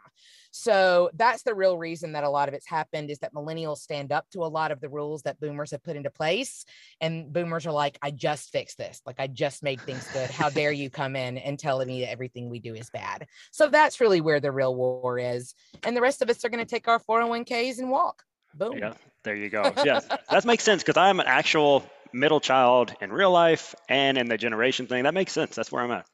So 0.59 1.11
that's 1.13 1.43
the 1.43 1.53
real 1.53 1.77
reason 1.77 2.13
that 2.13 2.23
a 2.23 2.29
lot 2.29 2.47
of 2.47 2.55
it's 2.55 2.67
happened 2.67 3.11
is 3.11 3.19
that 3.19 3.33
millennials 3.33 3.77
stand 3.77 4.11
up 4.11 4.27
to 4.31 4.39
a 4.43 4.47
lot 4.47 4.71
of 4.71 4.81
the 4.81 4.89
rules 4.89 5.21
that 5.21 5.39
boomers 5.39 5.69
have 5.69 5.83
put 5.83 5.95
into 5.95 6.09
place. 6.09 6.65
And 6.99 7.31
boomers 7.31 7.67
are 7.67 7.71
like, 7.71 7.99
I 8.01 8.09
just 8.09 8.51
fixed 8.51 8.79
this. 8.79 9.01
Like 9.05 9.19
I 9.19 9.27
just 9.27 9.61
made 9.61 9.79
things 9.81 10.07
good. 10.11 10.31
How 10.31 10.49
dare 10.49 10.71
you 10.71 10.89
come 10.89 11.15
in 11.15 11.37
and 11.37 11.59
tell 11.59 11.85
me 11.85 12.01
that 12.01 12.09
everything 12.09 12.49
we 12.49 12.59
do 12.59 12.73
is 12.73 12.89
bad? 12.89 13.27
So 13.51 13.69
that's 13.69 14.01
really 14.01 14.19
where 14.19 14.39
the 14.39 14.51
real 14.51 14.75
war 14.75 15.19
is. 15.19 15.53
And 15.83 15.95
the 15.95 16.01
rest 16.01 16.23
of 16.23 16.29
us 16.29 16.43
are 16.43 16.49
going 16.49 16.65
to 16.65 16.69
take 16.69 16.87
our 16.87 16.99
401ks 16.99 17.77
and 17.77 17.91
walk. 17.91 18.23
Boom. 18.55 18.79
Yeah, 18.79 18.93
there 19.21 19.35
you 19.35 19.49
go. 19.49 19.71
Yeah, 19.85 19.99
that 20.31 20.43
makes 20.43 20.63
sense 20.63 20.81
because 20.81 20.97
I'm 20.97 21.19
an 21.19 21.27
actual 21.27 21.85
middle 22.11 22.39
child 22.39 22.95
in 22.99 23.11
real 23.11 23.29
life 23.31 23.75
and 23.87 24.17
in 24.17 24.27
the 24.27 24.37
generation 24.37 24.87
thing. 24.87 25.03
That 25.03 25.13
makes 25.13 25.33
sense. 25.33 25.55
That's 25.55 25.71
where 25.71 25.83
I'm 25.83 25.91
at. 25.91 26.07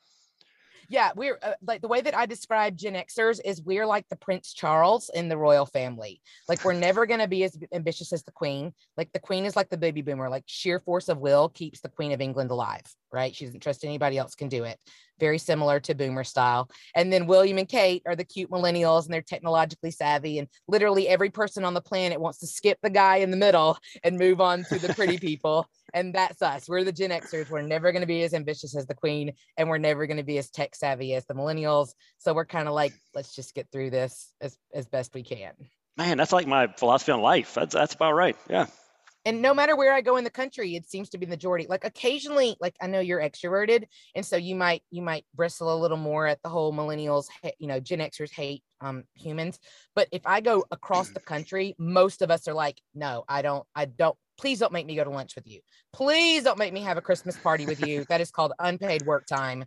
Yeah, 0.94 1.10
we're 1.16 1.40
uh, 1.42 1.54
like 1.66 1.82
the 1.82 1.88
way 1.88 2.02
that 2.02 2.16
I 2.16 2.28
describe 2.28 2.78
Gen 2.78 2.94
Xers 2.94 3.40
is 3.44 3.64
we're 3.64 3.88
like 3.88 4.08
the 4.10 4.16
Prince 4.16 4.54
Charles 4.54 5.10
in 5.16 5.28
the 5.28 5.36
royal 5.36 5.66
family. 5.66 6.22
Like 6.48 6.64
we're 6.64 6.74
never 6.74 7.08
going 7.08 7.20
to 7.20 7.28
be 7.28 7.44
as 7.44 7.58
ambitious 7.74 8.14
as 8.14 8.22
the 8.22 8.32
Queen. 8.32 8.74
Like 8.96 9.12
the 9.12 9.20
Queen 9.20 9.46
is 9.46 9.56
like 9.56 9.72
the 9.72 9.78
baby 9.78 10.04
boomer. 10.04 10.30
Like 10.30 10.44
sheer 10.46 10.78
force 10.78 11.10
of 11.10 11.18
will 11.18 11.50
keeps 11.50 11.80
the 11.80 11.90
Queen 11.90 12.12
of 12.12 12.22
England 12.22 12.52
alive, 12.52 12.84
right? 13.12 13.36
She 13.36 13.46
doesn't 13.46 13.62
trust 13.62 13.84
anybody 13.84 14.20
else 14.20 14.36
can 14.36 14.50
do 14.50 14.66
it. 14.66 14.78
Very 15.20 15.40
similar 15.40 15.80
to 15.80 15.96
boomer 15.96 16.24
style. 16.24 16.70
And 16.96 17.12
then 17.12 17.26
William 17.26 17.58
and 17.58 17.68
Kate 17.68 18.04
are 18.06 18.16
the 18.16 18.24
cute 18.24 18.52
millennials 18.52 19.06
and 19.06 19.14
they're 19.16 19.24
technologically 19.24 19.90
savvy. 19.90 20.38
And 20.38 20.48
literally 20.68 21.08
every 21.08 21.32
person 21.32 21.66
on 21.66 21.74
the 21.74 21.82
planet 21.82 22.22
wants 22.22 22.38
to 22.42 22.48
skip 22.48 22.78
the 22.84 22.92
guy 22.92 23.16
in 23.16 23.32
the 23.32 23.38
middle 23.38 23.80
and 24.04 24.20
move 24.20 24.40
on 24.40 24.64
to 24.66 24.78
the 24.78 24.94
pretty 24.94 25.18
people. 25.18 25.68
And 25.94 26.14
that's 26.14 26.42
us. 26.42 26.68
We're 26.68 26.84
the 26.84 26.92
Gen 26.92 27.12
Xers. 27.12 27.50
We're 27.50 27.62
never 27.62 27.92
going 27.92 28.02
to 28.02 28.08
be 28.08 28.24
as 28.24 28.34
ambitious 28.34 28.76
as 28.76 28.88
the 28.88 28.96
Queen 28.96 29.34
and 29.58 29.70
we're 29.70 29.78
never 29.78 30.08
going 30.08 30.18
to 30.18 30.24
be 30.24 30.38
as 30.38 30.50
tech 30.50 30.76
savvy 30.76 31.14
as 31.14 31.26
the 31.26 31.36
millennials. 31.36 31.90
So 32.18 32.34
we're 32.34 32.46
kind 32.46 32.68
of 32.68 32.74
like, 32.74 32.94
let's 33.14 33.36
just 33.36 33.54
get 33.54 33.68
through 33.72 33.92
this 33.92 34.34
as, 34.42 34.58
as 34.74 34.88
best 34.88 35.14
we 35.14 35.24
can. 35.24 35.54
Man, 35.98 36.18
that's 36.18 36.34
like 36.34 36.48
my 36.48 36.68
philosophy 36.68 37.12
on 37.12 37.22
life. 37.22 37.54
That's 37.54 37.76
that's 37.76 37.94
about 37.94 38.14
right. 38.14 38.36
Yeah. 38.50 38.66
And 39.26 39.42
no 39.42 39.54
matter 39.54 39.76
where 39.76 39.94
I 39.94 40.02
go 40.02 40.18
in 40.18 40.26
the 40.26 40.30
country, 40.30 40.76
it 40.76 40.90
seems 40.90 41.10
to 41.12 41.18
be 41.18 41.26
the 41.26 41.30
majority. 41.30 41.66
Like 41.70 41.86
occasionally, 41.86 42.58
like 42.60 42.76
I 42.82 42.88
know 42.88 43.00
you're 43.00 43.22
extroverted, 43.22 43.86
and 44.16 44.26
so 44.26 44.36
you 44.36 44.56
might 44.56 44.82
you 44.92 45.02
might 45.02 45.26
bristle 45.34 45.74
a 45.74 45.80
little 45.80 45.98
more 45.98 46.28
at 46.28 46.42
the 46.44 46.50
whole 46.50 46.74
millennials, 46.74 47.28
you 47.60 47.68
know, 47.68 47.80
Gen 47.80 48.00
Xers 48.00 48.32
hate 48.32 48.64
um 48.82 49.04
humans. 49.14 49.60
But 49.96 50.10
if 50.12 50.26
I 50.26 50.42
go 50.42 50.66
across 50.72 51.10
the 51.10 51.22
country, 51.22 51.76
most 51.78 52.22
of 52.22 52.32
us 52.32 52.48
are 52.48 52.54
like, 52.54 52.82
no, 52.94 53.24
I 53.30 53.44
don't, 53.44 53.66
I 53.76 53.86
don't. 53.86 54.18
Please 54.38 54.60
don't 54.60 54.74
make 54.74 54.86
me 54.86 54.96
go 54.96 55.04
to 55.04 55.10
lunch 55.10 55.36
with 55.36 55.48
you. 55.48 55.62
Please 55.94 56.44
don't 56.44 56.58
make 56.58 56.74
me 56.74 56.82
have 56.82 56.98
a 56.98 57.02
Christmas 57.02 57.38
party 57.38 57.66
with 57.66 57.86
you. 57.86 58.06
That 58.10 58.22
is 58.22 58.32
called 58.32 58.54
unpaid 58.60 59.06
work 59.06 59.26
time. 59.26 59.66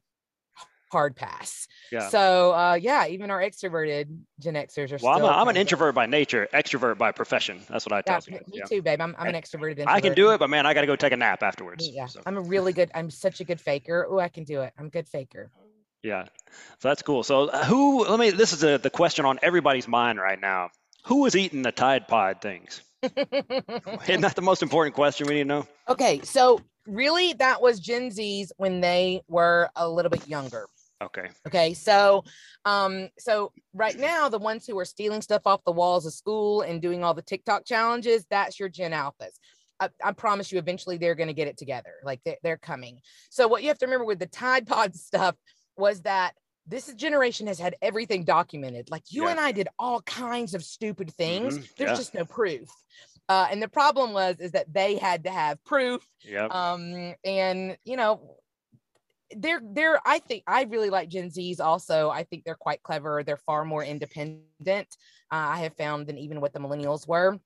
Hard 0.93 1.17
pass. 1.17 1.67
Yeah. 1.91 2.09
So 2.09 2.53
uh 2.53 2.75
yeah, 2.75 3.07
even 3.09 3.31
our 3.31 3.41
extroverted 3.41 4.19
Gen 4.39 4.55
Xers 4.55 4.93
are 4.93 5.05
Well, 5.05 5.15
I'm, 5.15 5.25
a, 5.25 5.29
I'm 5.29 5.49
an 5.49 5.57
introvert 5.57 5.95
by 5.95 6.07
nature, 6.07 6.49
extrovert 6.55 6.97
by 6.97 7.11
profession. 7.11 7.61
That's 7.69 7.85
what 7.85 7.93
I 7.93 7.97
Yeah, 7.99 8.03
tell 8.03 8.33
me 8.33 8.39
people. 8.39 8.53
me 8.53 8.59
Yeah. 8.59 8.65
too, 8.65 8.83
babe. 8.83 9.01
I'm, 9.01 9.15
I'm 9.19 9.27
an 9.27 9.35
extroverted. 9.35 9.71
Introvert. 9.71 9.89
I 9.89 10.01
can 10.01 10.15
do 10.15 10.31
it, 10.33 10.39
but 10.39 10.49
man, 10.49 10.65
I 10.65 10.75
got 10.75 10.83
to 10.83 10.87
go 10.87 10.95
take 10.95 11.13
a 11.13 11.17
nap 11.17 11.43
afterwards. 11.43 11.89
Yeah, 11.89 12.07
So, 12.07 12.21
I'm 12.25 12.37
a 12.37 12.41
really 12.41 12.73
good. 12.73 12.91
I'm 12.95 13.11
such 13.11 13.41
a 13.41 13.45
good 13.45 13.61
faker. 13.61 14.07
Oh, 14.09 14.21
I 14.21 14.29
can 14.29 14.45
do 14.45 14.61
it. 14.63 14.73
I'm 14.79 14.87
a 14.87 14.91
good 14.91 15.09
faker. 15.09 15.51
yeah. 16.05 16.27
So 16.79 16.89
that's 16.89 17.03
cool. 17.03 17.25
So 17.25 17.49
uh, 17.49 17.65
who? 17.65 18.05
Let 18.07 18.19
me. 18.21 18.31
This 18.31 18.53
is 18.53 18.63
a, 18.63 18.79
the 18.79 18.91
question 18.91 19.25
on 19.25 19.41
everybody's 19.43 19.89
mind 19.89 20.21
right 20.21 20.41
now. 20.41 20.71
Who 21.07 21.27
is 21.27 21.35
eating 21.37 21.63
the 21.63 21.73
Tide 21.73 22.07
Pod 22.07 22.41
things? 22.41 22.81
Isn't 23.03 24.21
that 24.21 24.35
the 24.35 24.43
most 24.43 24.63
important 24.63 24.95
question 24.95 25.27
we 25.27 25.35
need 25.35 25.43
to 25.43 25.49
know? 25.49 25.67
okay, 25.89 26.21
so 26.23 26.61
really, 26.87 27.35
that 27.35 27.61
was 27.61 27.81
Gen 27.81 28.11
Zs 28.11 28.51
when 28.57 28.81
they 28.81 29.23
were 29.29 29.69
a 29.77 29.89
little 29.89 30.11
bit 30.11 30.27
younger. 30.29 30.67
Okay. 31.03 31.29
Okay, 31.47 31.75
so 31.75 32.25
um, 32.65 33.11
so 33.19 33.53
right 33.75 33.99
now, 33.99 34.29
the 34.29 34.39
ones 34.39 34.67
who 34.67 34.79
are 34.79 34.85
stealing 34.85 35.21
stuff 35.21 35.43
off 35.45 35.63
the 35.65 35.73
walls 35.73 36.07
of 36.07 36.15
school 36.15 36.63
and 36.63 36.81
doing 36.81 37.05
all 37.05 37.13
the 37.13 37.23
TikTok 37.23 37.67
challenges, 37.67 38.25
that's 38.31 38.59
your 38.59 38.69
Gen 38.69 38.93
Alphas. 38.93 39.39
I, 39.79 39.91
I 40.03 40.13
promise 40.13 40.51
you, 40.51 40.59
eventually 40.59 40.97
they're 40.97 41.15
going 41.15 41.29
to 41.29 41.35
get 41.35 41.49
it 41.49 41.59
together. 41.59 41.93
Like 42.03 42.21
they're, 42.25 42.39
they're 42.43 42.57
coming. 42.57 43.01
So 43.29 43.47
what 43.47 43.63
you 43.63 43.69
have 43.69 43.79
to 43.79 43.87
remember 43.87 44.07
with 44.07 44.19
the 44.19 44.27
Tide 44.27 44.67
Pod 44.67 44.95
stuff 44.97 45.37
was 45.77 46.03
that 46.03 46.33
this 46.67 46.93
generation 46.95 47.47
has 47.47 47.59
had 47.59 47.77
everything 47.81 48.25
documented. 48.25 48.91
Like 48.91 49.05
you 49.11 49.25
Yeah. 49.25 49.31
and 49.33 49.41
I 49.41 49.53
did 49.53 49.69
all 49.79 50.03
kinds 50.03 50.55
of 50.55 50.65
stupid 50.65 51.13
things. 51.13 51.59
Mhm, 51.59 51.77
There's 51.77 51.91
yeah. 51.91 51.97
just 51.97 52.15
no 52.15 52.25
proof. 52.25 52.69
Uh, 53.29 53.49
and 53.51 53.63
the 53.63 53.69
problem 53.69 54.13
was 54.13 54.39
is 54.41 54.53
that 54.53 54.73
they 54.73 54.97
had 54.97 55.25
to 55.25 55.31
have 55.31 55.63
proof 55.65 56.07
Yep. 56.23 56.53
um 56.53 57.15
and 57.25 57.77
you 57.85 57.97
know 57.97 58.37
they're 59.37 59.61
they're 59.73 60.01
i 60.07 60.21
think 60.21 60.45
i 60.47 60.63
really 60.63 60.89
like 60.91 61.09
gen 61.09 61.29
z's 61.31 61.59
also 61.59 62.09
i 62.11 62.23
think 62.23 62.45
they're 62.45 62.55
quite 62.55 62.81
clever 62.85 63.25
they're 63.25 63.37
far 63.37 63.65
more 63.65 63.83
independent 63.83 64.47
uh, 65.33 65.35
i 65.35 65.59
have 65.59 65.75
found 65.77 66.07
than 66.07 66.17
even 66.19 66.41
what 66.41 66.53
the 66.53 66.61
millennials 66.61 67.09
were 67.09 67.37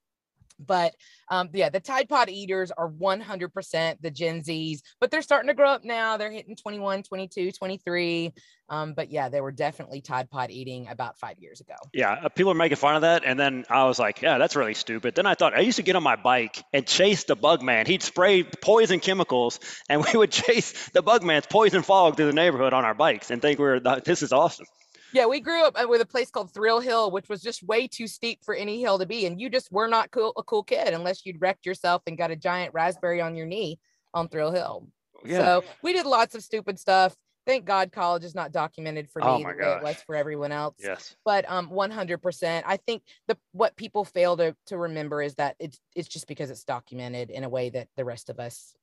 but 0.67 0.95
um 1.31 1.49
yeah 1.52 1.69
the 1.69 1.81
tide 1.81 2.09
pod 2.09 2.29
eaters 2.29 2.71
are 2.71 2.88
100% 2.90 3.97
the 4.00 4.11
gen 4.11 4.43
z's 4.43 4.83
but 5.00 5.11
they're 5.11 5.23
starting 5.23 5.49
to 5.49 5.55
grow 5.55 5.71
up 5.71 5.85
now 5.85 6.17
they're 6.17 6.31
hitting 6.31 6.57
21 6.57 7.02
22 7.02 7.52
23 7.52 8.33
um 8.69 8.95
but 8.95 9.11
yeah 9.11 9.29
they 9.29 9.40
were 9.40 9.52
definitely 9.52 10.00
tide 10.00 10.31
pod 10.31 10.50
eating 10.50 10.88
about 10.88 11.19
five 11.19 11.38
years 11.38 11.61
ago 11.61 11.75
Yeah, 11.93 12.12
uh, 12.12 12.29
people 12.29 12.52
are 12.52 12.55
making 12.55 12.76
fun 12.76 12.97
of 12.97 13.02
that, 13.02 13.23
and 13.25 13.38
then 13.38 13.64
I 13.69 13.85
was 13.85 13.99
like, 13.99 14.23
"Yeah, 14.23 14.38
that's 14.38 14.57
really 14.57 14.75
stupid." 14.75 15.14
Then 15.14 15.26
I 15.26 15.35
thought 15.35 15.55
I 15.55 15.61
used 15.61 15.76
to 15.76 15.83
get 15.83 15.97
on 15.97 16.02
my 16.02 16.17
bike 16.17 16.62
and 16.73 16.87
chase 16.87 17.25
the 17.25 17.37
bug 17.37 17.62
man. 17.62 17.87
He'd 17.87 18.02
spray 18.02 18.43
poison 18.45 19.00
chemicals, 19.00 19.61
and 19.88 20.05
we 20.05 20.19
would 20.19 20.31
chase 20.43 20.88
the 20.90 21.02
bug 21.02 21.23
man's 21.23 21.47
poison 21.47 21.83
fog 21.83 22.17
through 22.17 22.26
the 22.26 22.33
neighborhood 22.33 22.73
on 22.73 22.85
our 22.85 22.95
bikes 22.95 23.31
and 23.31 23.43
think 23.43 23.59
we're 23.59 23.81
this 23.81 24.23
is 24.23 24.33
awesome. 24.33 24.67
Yeah, 25.12 25.26
we 25.26 25.40
grew 25.40 25.64
up 25.64 25.81
uh, 25.81 25.87
with 25.88 26.00
a 26.00 26.07
place 26.07 26.31
called 26.31 26.52
Thrill 26.52 26.81
Hill, 26.81 27.11
which 27.11 27.29
was 27.29 27.43
just 27.43 27.62
way 27.62 27.88
too 27.88 28.07
steep 28.07 28.45
for 28.45 28.55
any 28.55 28.81
hill 28.81 28.99
to 28.99 29.07
be. 29.07 29.26
And 29.26 29.40
you 29.40 29.50
just 29.50 29.73
were 29.73 29.88
not 29.88 30.11
cool, 30.11 30.33
a 30.37 30.43
cool 30.43 30.62
kid 30.62 30.95
unless 30.95 31.26
you'd 31.26 31.40
wrecked 31.40 31.67
yourself 31.67 32.02
and 32.07 32.17
got 32.17 32.31
a 32.31 32.37
giant 32.37 32.75
raspberry 32.75 33.21
on 33.21 33.37
your 33.37 33.47
knee 33.47 33.79
on 34.14 34.29
Thrill 34.29 34.52
Hill. 34.52 34.88
Yeah. 35.25 35.38
So 35.38 35.64
we 35.83 35.93
did 35.93 36.07
lots 36.07 36.35
of 36.35 36.43
stupid 36.43 36.79
stuff. 36.79 37.14
Thank 37.47 37.64
God 37.64 37.90
college 37.90 38.23
is 38.25 38.35
not 38.35 38.52
documented 38.52 39.09
for 39.11 39.25
oh 39.25 39.38
me 39.38 39.43
the 39.45 39.49
way 39.49 39.76
it 39.76 39.83
was 39.83 39.97
for 40.07 40.14
everyone 40.14 40.52
else. 40.52 40.76
Yes. 40.79 41.17
But 41.25 41.50
um 41.50 41.71
100%. 41.71 42.62
I 42.67 42.76
think 42.76 43.02
the 43.29 43.37
what 43.52 43.76
people 43.76 44.05
fail 44.05 44.37
to 44.37 44.55
to 44.67 44.76
remember 44.76 45.23
is 45.23 45.35
that 45.37 45.57
it's 45.59 45.81
it's 45.97 46.09
just 46.09 46.26
because 46.26 46.50
it's 46.50 46.64
documented 46.64 47.31
in 47.31 47.45
a 47.45 47.49
way 47.49 47.71
that 47.71 47.88
the 47.97 48.05
rest 48.05 48.31
of 48.31 48.38
us 48.38 48.75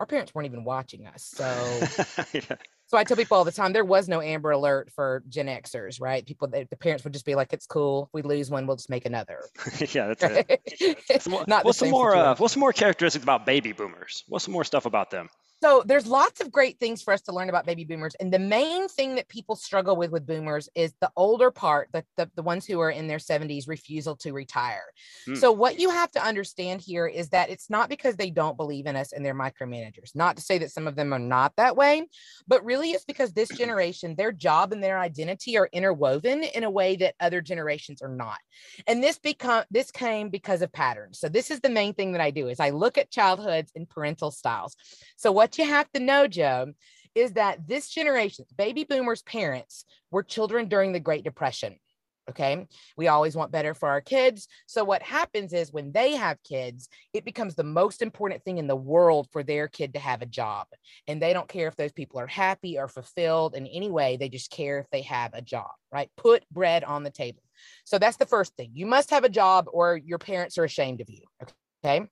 our 0.00 0.06
parents 0.06 0.34
weren't 0.34 0.46
even 0.46 0.64
watching 0.64 1.06
us. 1.06 1.22
So 1.22 1.44
yeah. 2.32 2.56
So 2.88 2.96
I 2.96 3.04
tell 3.04 3.18
people 3.18 3.36
all 3.36 3.44
the 3.44 3.52
time 3.52 3.74
there 3.74 3.84
was 3.84 4.08
no 4.08 4.22
Amber 4.22 4.50
Alert 4.50 4.90
for 4.94 5.22
Gen 5.28 5.46
Xers, 5.46 6.00
right? 6.00 6.24
People 6.24 6.48
the 6.48 6.66
parents 6.80 7.04
would 7.04 7.12
just 7.12 7.26
be 7.26 7.34
like, 7.34 7.52
"It's 7.52 7.66
cool. 7.66 8.04
If 8.04 8.14
we 8.14 8.22
lose 8.22 8.50
one, 8.50 8.66
we'll 8.66 8.76
just 8.76 8.88
make 8.88 9.04
another." 9.04 9.40
yeah, 9.78 10.08
that's 10.08 10.22
right? 10.22 10.46
it. 10.48 11.22
Some 11.22 11.32
more, 11.32 11.44
Not 11.46 11.66
what's 11.66 11.78
some 11.78 11.90
more? 11.90 12.16
Uh, 12.16 12.34
what's 12.36 12.54
some 12.54 12.60
more 12.60 12.72
characteristics 12.72 13.22
about 13.22 13.44
baby 13.44 13.72
boomers? 13.72 14.24
What's 14.28 14.46
some 14.46 14.52
more 14.52 14.64
stuff 14.64 14.86
about 14.86 15.10
them? 15.10 15.28
So 15.62 15.82
there's 15.84 16.06
lots 16.06 16.40
of 16.40 16.52
great 16.52 16.78
things 16.78 17.02
for 17.02 17.12
us 17.12 17.22
to 17.22 17.32
learn 17.32 17.48
about 17.48 17.66
baby 17.66 17.84
boomers. 17.84 18.14
And 18.20 18.32
the 18.32 18.38
main 18.38 18.88
thing 18.88 19.16
that 19.16 19.28
people 19.28 19.56
struggle 19.56 19.96
with 19.96 20.10
with 20.10 20.26
boomers 20.26 20.68
is 20.74 20.94
the 21.00 21.10
older 21.16 21.50
part, 21.50 21.88
the, 21.92 22.04
the, 22.16 22.30
the 22.36 22.42
ones 22.42 22.64
who 22.64 22.80
are 22.80 22.90
in 22.90 23.08
their 23.08 23.18
70s 23.18 23.68
refusal 23.68 24.16
to 24.16 24.32
retire. 24.32 24.84
Hmm. 25.26 25.34
So 25.34 25.50
what 25.50 25.80
you 25.80 25.90
have 25.90 26.10
to 26.12 26.24
understand 26.24 26.80
here 26.80 27.06
is 27.06 27.30
that 27.30 27.50
it's 27.50 27.70
not 27.70 27.88
because 27.88 28.16
they 28.16 28.30
don't 28.30 28.56
believe 28.56 28.86
in 28.86 28.96
us 28.96 29.12
and 29.12 29.24
they're 29.24 29.34
micromanagers. 29.34 30.14
Not 30.14 30.36
to 30.36 30.42
say 30.42 30.58
that 30.58 30.70
some 30.70 30.86
of 30.86 30.96
them 30.96 31.12
are 31.12 31.18
not 31.18 31.54
that 31.56 31.76
way, 31.76 32.06
but 32.46 32.64
really 32.64 32.90
it's 32.90 33.04
because 33.04 33.32
this 33.32 33.48
generation, 33.48 34.14
their 34.16 34.32
job 34.32 34.72
and 34.72 34.82
their 34.82 34.98
identity 34.98 35.58
are 35.58 35.68
interwoven 35.72 36.44
in 36.44 36.64
a 36.64 36.70
way 36.70 36.96
that 36.96 37.14
other 37.20 37.40
generations 37.40 38.00
are 38.00 38.08
not. 38.08 38.38
And 38.86 39.02
this 39.02 39.18
become 39.18 39.64
this 39.70 39.90
came 39.90 40.28
because 40.30 40.62
of 40.62 40.72
patterns. 40.72 41.18
So 41.18 41.28
this 41.28 41.50
is 41.50 41.60
the 41.60 41.68
main 41.68 41.94
thing 41.94 42.12
that 42.12 42.20
I 42.20 42.30
do 42.30 42.48
is 42.48 42.60
I 42.60 42.70
look 42.70 42.96
at 42.96 43.10
childhoods 43.10 43.72
and 43.74 43.88
parental 43.88 44.30
styles. 44.30 44.76
So 45.16 45.32
what 45.32 45.47
what 45.48 45.56
you 45.56 45.64
have 45.64 45.90
to 45.92 46.00
know, 46.00 46.26
Joe, 46.26 46.74
is 47.14 47.32
that 47.32 47.66
this 47.66 47.88
generation, 47.88 48.44
baby 48.58 48.84
boomers' 48.84 49.22
parents, 49.22 49.86
were 50.10 50.22
children 50.22 50.68
during 50.68 50.92
the 50.92 51.00
Great 51.00 51.24
Depression. 51.24 51.76
Okay. 52.28 52.66
We 52.98 53.08
always 53.08 53.34
want 53.34 53.50
better 53.50 53.72
for 53.72 53.88
our 53.88 54.02
kids. 54.02 54.46
So, 54.66 54.84
what 54.84 55.02
happens 55.02 55.54
is 55.54 55.72
when 55.72 55.90
they 55.92 56.16
have 56.16 56.36
kids, 56.42 56.90
it 57.14 57.24
becomes 57.24 57.54
the 57.54 57.64
most 57.64 58.02
important 58.02 58.44
thing 58.44 58.58
in 58.58 58.66
the 58.66 58.76
world 58.76 59.28
for 59.32 59.42
their 59.42 59.68
kid 59.68 59.94
to 59.94 60.00
have 60.00 60.20
a 60.20 60.26
job. 60.26 60.66
And 61.06 61.22
they 61.22 61.32
don't 61.32 61.48
care 61.48 61.68
if 61.68 61.76
those 61.76 61.92
people 61.92 62.20
are 62.20 62.26
happy 62.26 62.78
or 62.78 62.86
fulfilled 62.86 63.54
in 63.54 63.66
any 63.66 63.90
way. 63.90 64.18
They 64.18 64.28
just 64.28 64.50
care 64.50 64.78
if 64.78 64.90
they 64.92 65.00
have 65.02 65.32
a 65.32 65.40
job, 65.40 65.70
right? 65.90 66.10
Put 66.18 66.46
bread 66.50 66.84
on 66.84 67.04
the 67.04 67.10
table. 67.10 67.42
So, 67.86 67.98
that's 67.98 68.18
the 68.18 68.26
first 68.26 68.54
thing. 68.58 68.72
You 68.74 68.84
must 68.84 69.08
have 69.08 69.24
a 69.24 69.30
job 69.30 69.64
or 69.72 69.96
your 69.96 70.18
parents 70.18 70.58
are 70.58 70.64
ashamed 70.64 71.00
of 71.00 71.08
you. 71.08 71.22
Okay. 71.82 72.06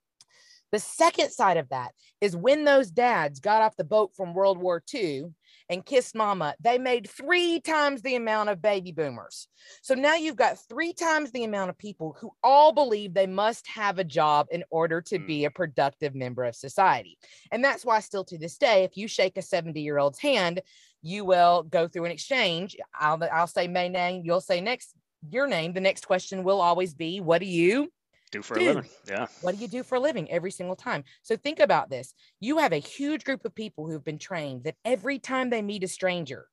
The 0.71 0.79
second 0.79 1.31
side 1.31 1.57
of 1.57 1.69
that 1.69 1.93
is 2.19 2.35
when 2.35 2.65
those 2.65 2.91
dads 2.91 3.39
got 3.39 3.61
off 3.61 3.77
the 3.77 3.83
boat 3.83 4.11
from 4.15 4.33
World 4.33 4.57
War 4.57 4.83
II 4.93 5.25
and 5.69 5.85
kissed 5.85 6.15
mama, 6.15 6.55
they 6.59 6.77
made 6.77 7.09
three 7.09 7.59
times 7.59 8.01
the 8.01 8.15
amount 8.15 8.49
of 8.49 8.61
baby 8.61 8.91
boomers. 8.91 9.47
So 9.81 9.95
now 9.95 10.15
you've 10.15 10.35
got 10.35 10.57
three 10.69 10.93
times 10.93 11.31
the 11.31 11.43
amount 11.43 11.69
of 11.69 11.77
people 11.77 12.15
who 12.19 12.31
all 12.43 12.71
believe 12.71 13.13
they 13.13 13.27
must 13.27 13.67
have 13.67 13.99
a 13.99 14.03
job 14.03 14.47
in 14.51 14.63
order 14.69 15.01
to 15.01 15.19
be 15.19 15.45
a 15.45 15.49
mm. 15.49 15.55
productive 15.55 16.15
member 16.15 16.43
of 16.43 16.55
society. 16.55 17.17
And 17.51 17.63
that's 17.63 17.85
why, 17.85 17.99
still 17.99 18.23
to 18.25 18.37
this 18.37 18.57
day, 18.57 18.83
if 18.83 18.97
you 18.97 19.07
shake 19.07 19.37
a 19.37 19.41
70 19.41 19.79
year 19.81 19.97
old's 19.97 20.19
hand, 20.19 20.61
you 21.01 21.25
will 21.25 21.63
go 21.63 21.87
through 21.87 22.05
an 22.05 22.11
exchange. 22.11 22.75
I'll, 22.97 23.21
I'll 23.31 23.47
say 23.47 23.67
my 23.67 23.87
name, 23.87 24.23
you'll 24.25 24.41
say 24.41 24.61
next 24.61 24.93
your 25.29 25.47
name. 25.47 25.73
The 25.73 25.81
next 25.81 26.05
question 26.05 26.43
will 26.43 26.61
always 26.61 26.93
be, 26.93 27.19
What 27.19 27.39
do 27.39 27.47
you? 27.47 27.91
Do 28.31 28.41
for 28.41 28.55
Dude, 28.55 28.63
a 28.63 28.73
living. 28.73 28.89
Yeah. 29.07 29.27
What 29.41 29.55
do 29.55 29.61
you 29.61 29.67
do 29.67 29.83
for 29.83 29.95
a 29.95 29.99
living 29.99 30.29
every 30.31 30.51
single 30.51 30.75
time? 30.75 31.03
So 31.21 31.35
think 31.35 31.59
about 31.59 31.89
this. 31.89 32.13
You 32.39 32.57
have 32.59 32.73
a 32.73 32.77
huge 32.77 33.23
group 33.23 33.45
of 33.45 33.55
people 33.55 33.87
who've 33.87 34.03
been 34.03 34.19
trained 34.19 34.63
that 34.63 34.75
every 34.85 35.19
time 35.19 35.49
they 35.49 35.61
meet 35.61 35.83
a 35.83 35.87
stranger, 35.87 36.47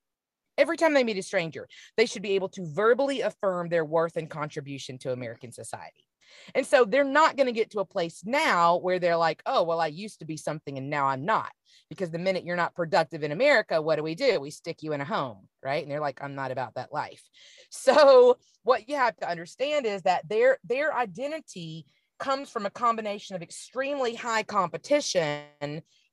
every 0.57 0.77
time 0.77 0.93
they 0.93 1.03
meet 1.03 1.17
a 1.17 1.23
stranger, 1.23 1.67
they 1.97 2.05
should 2.05 2.21
be 2.21 2.33
able 2.33 2.49
to 2.49 2.65
verbally 2.73 3.21
affirm 3.21 3.69
their 3.69 3.85
worth 3.85 4.15
and 4.15 4.29
contribution 4.29 4.97
to 4.99 5.11
American 5.11 5.51
society. 5.51 6.05
And 6.53 6.65
so 6.65 6.85
they're 6.85 7.03
not 7.03 7.37
going 7.37 7.47
to 7.47 7.53
get 7.53 7.71
to 7.71 7.79
a 7.79 7.85
place 7.85 8.23
now 8.25 8.77
where 8.77 8.99
they're 8.99 9.17
like, 9.17 9.41
oh, 9.45 9.63
well, 9.63 9.79
I 9.79 9.87
used 9.87 10.19
to 10.19 10.25
be 10.25 10.37
something 10.37 10.77
and 10.77 10.89
now 10.89 11.07
I'm 11.07 11.25
not. 11.25 11.51
Because 11.89 12.09
the 12.11 12.19
minute 12.19 12.45
you're 12.45 12.55
not 12.55 12.75
productive 12.75 13.23
in 13.23 13.31
America, 13.31 13.81
what 13.81 13.97
do 13.97 14.03
we 14.03 14.15
do? 14.15 14.39
We 14.39 14.49
stick 14.49 14.81
you 14.81 14.93
in 14.93 15.01
a 15.01 15.05
home, 15.05 15.47
right? 15.63 15.83
And 15.83 15.91
they're 15.91 15.99
like, 15.99 16.19
I'm 16.21 16.35
not 16.35 16.51
about 16.51 16.75
that 16.75 16.93
life. 16.93 17.21
So 17.69 18.37
what 18.63 18.89
you 18.89 18.95
have 18.95 19.15
to 19.17 19.29
understand 19.29 19.85
is 19.85 20.01
that 20.03 20.27
their 20.27 20.57
their 20.63 20.95
identity 20.95 21.85
comes 22.17 22.49
from 22.49 22.65
a 22.65 22.69
combination 22.69 23.35
of 23.35 23.41
extremely 23.41 24.15
high 24.15 24.43
competition 24.43 25.43